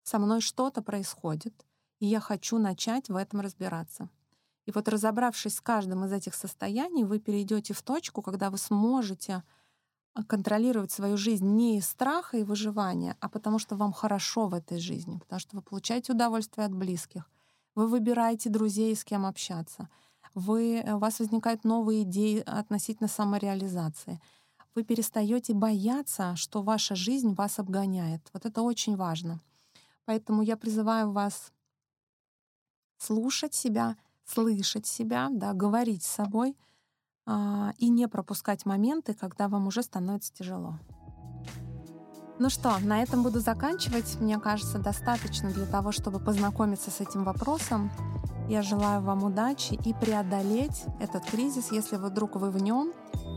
со 0.02 0.18
мной 0.18 0.42
что-то 0.42 0.82
происходит, 0.82 1.66
и 1.98 2.06
я 2.06 2.20
хочу 2.20 2.58
начать 2.58 3.08
в 3.08 3.16
этом 3.16 3.40
разбираться. 3.40 4.10
И 4.66 4.72
вот 4.72 4.88
разобравшись 4.88 5.56
с 5.56 5.60
каждым 5.62 6.04
из 6.04 6.12
этих 6.12 6.34
состояний, 6.34 7.04
вы 7.04 7.18
перейдете 7.18 7.72
в 7.72 7.80
точку, 7.82 8.20
когда 8.20 8.50
вы 8.50 8.58
сможете 8.58 9.42
контролировать 10.28 10.92
свою 10.92 11.16
жизнь 11.16 11.46
не 11.46 11.78
из 11.78 11.86
страха 11.86 12.36
и 12.36 12.44
выживания, 12.44 13.16
а 13.20 13.28
потому 13.28 13.58
что 13.58 13.76
вам 13.76 13.92
хорошо 13.92 14.46
в 14.46 14.54
этой 14.54 14.78
жизни, 14.78 15.18
потому 15.18 15.40
что 15.40 15.56
вы 15.56 15.62
получаете 15.62 16.12
удовольствие 16.12 16.66
от 16.66 16.74
близких, 16.74 17.30
вы 17.74 17.86
выбираете 17.86 18.50
друзей, 18.50 18.94
с 18.94 19.04
кем 19.04 19.24
общаться, 19.24 19.88
вы, 20.34 20.82
э, 20.84 20.94
у 20.94 20.98
вас 20.98 21.18
возникают 21.18 21.64
новые 21.64 22.02
идеи 22.02 22.42
относительно 22.44 23.08
самореализации. 23.08 24.20
Вы 24.74 24.84
перестаете 24.84 25.54
бояться, 25.54 26.36
что 26.36 26.62
ваша 26.62 26.94
жизнь 26.94 27.34
вас 27.34 27.58
обгоняет. 27.58 28.28
Вот 28.32 28.46
это 28.46 28.62
очень 28.62 28.96
важно. 28.96 29.40
Поэтому 30.04 30.42
я 30.42 30.56
призываю 30.56 31.12
вас 31.12 31.52
слушать 32.98 33.54
себя, 33.54 33.96
слышать 34.24 34.86
себя, 34.86 35.28
да, 35.30 35.52
говорить 35.52 36.02
с 36.02 36.08
собой— 36.08 36.56
а, 36.66 36.71
и 37.78 37.88
не 37.88 38.08
пропускать 38.08 38.66
моменты, 38.66 39.14
когда 39.14 39.48
вам 39.48 39.66
уже 39.66 39.82
становится 39.82 40.32
тяжело. 40.32 40.78
Ну 42.38 42.50
что, 42.50 42.76
на 42.80 43.02
этом 43.02 43.22
буду 43.22 43.38
заканчивать. 43.38 44.18
Мне 44.20 44.38
кажется, 44.40 44.78
достаточно 44.78 45.50
для 45.50 45.66
того, 45.66 45.92
чтобы 45.92 46.18
познакомиться 46.18 46.90
с 46.90 47.00
этим 47.00 47.22
вопросом. 47.22 47.90
Я 48.48 48.62
желаю 48.62 49.00
вам 49.00 49.22
удачи 49.22 49.74
и 49.74 49.94
преодолеть 49.94 50.84
этот 50.98 51.24
кризис, 51.24 51.70
если 51.70 51.96
вдруг 51.96 52.34
вы 52.34 52.50
в 52.50 52.60
нем, 52.60 52.92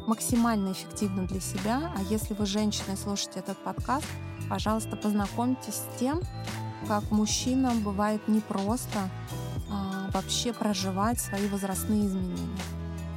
максимально 0.07 0.71
эффективно 0.71 1.27
для 1.27 1.39
себя. 1.39 1.93
А 1.95 2.01
если 2.09 2.33
вы 2.33 2.47
женщина 2.47 2.93
и 2.93 2.97
слушаете 2.97 3.39
этот 3.39 3.57
подкаст, 3.63 4.07
пожалуйста, 4.49 4.95
познакомьтесь 4.95 5.75
с 5.75 5.99
тем, 5.99 6.21
как 6.87 7.11
мужчинам 7.11 7.81
бывает 7.81 8.27
непросто 8.27 9.09
а, 9.69 10.09
вообще 10.11 10.53
проживать 10.53 11.19
свои 11.19 11.47
возрастные 11.47 12.07
изменения. 12.07 12.74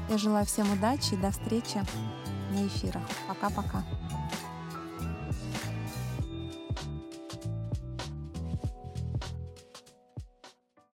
Я 0.09 0.16
желаю 0.16 0.47
всем 0.47 0.73
удачи 0.73 1.14
и 1.14 1.16
до 1.16 1.31
встречи 1.31 1.83
на 2.51 2.66
эфирах. 2.66 3.03
Пока-пока. 3.27 3.85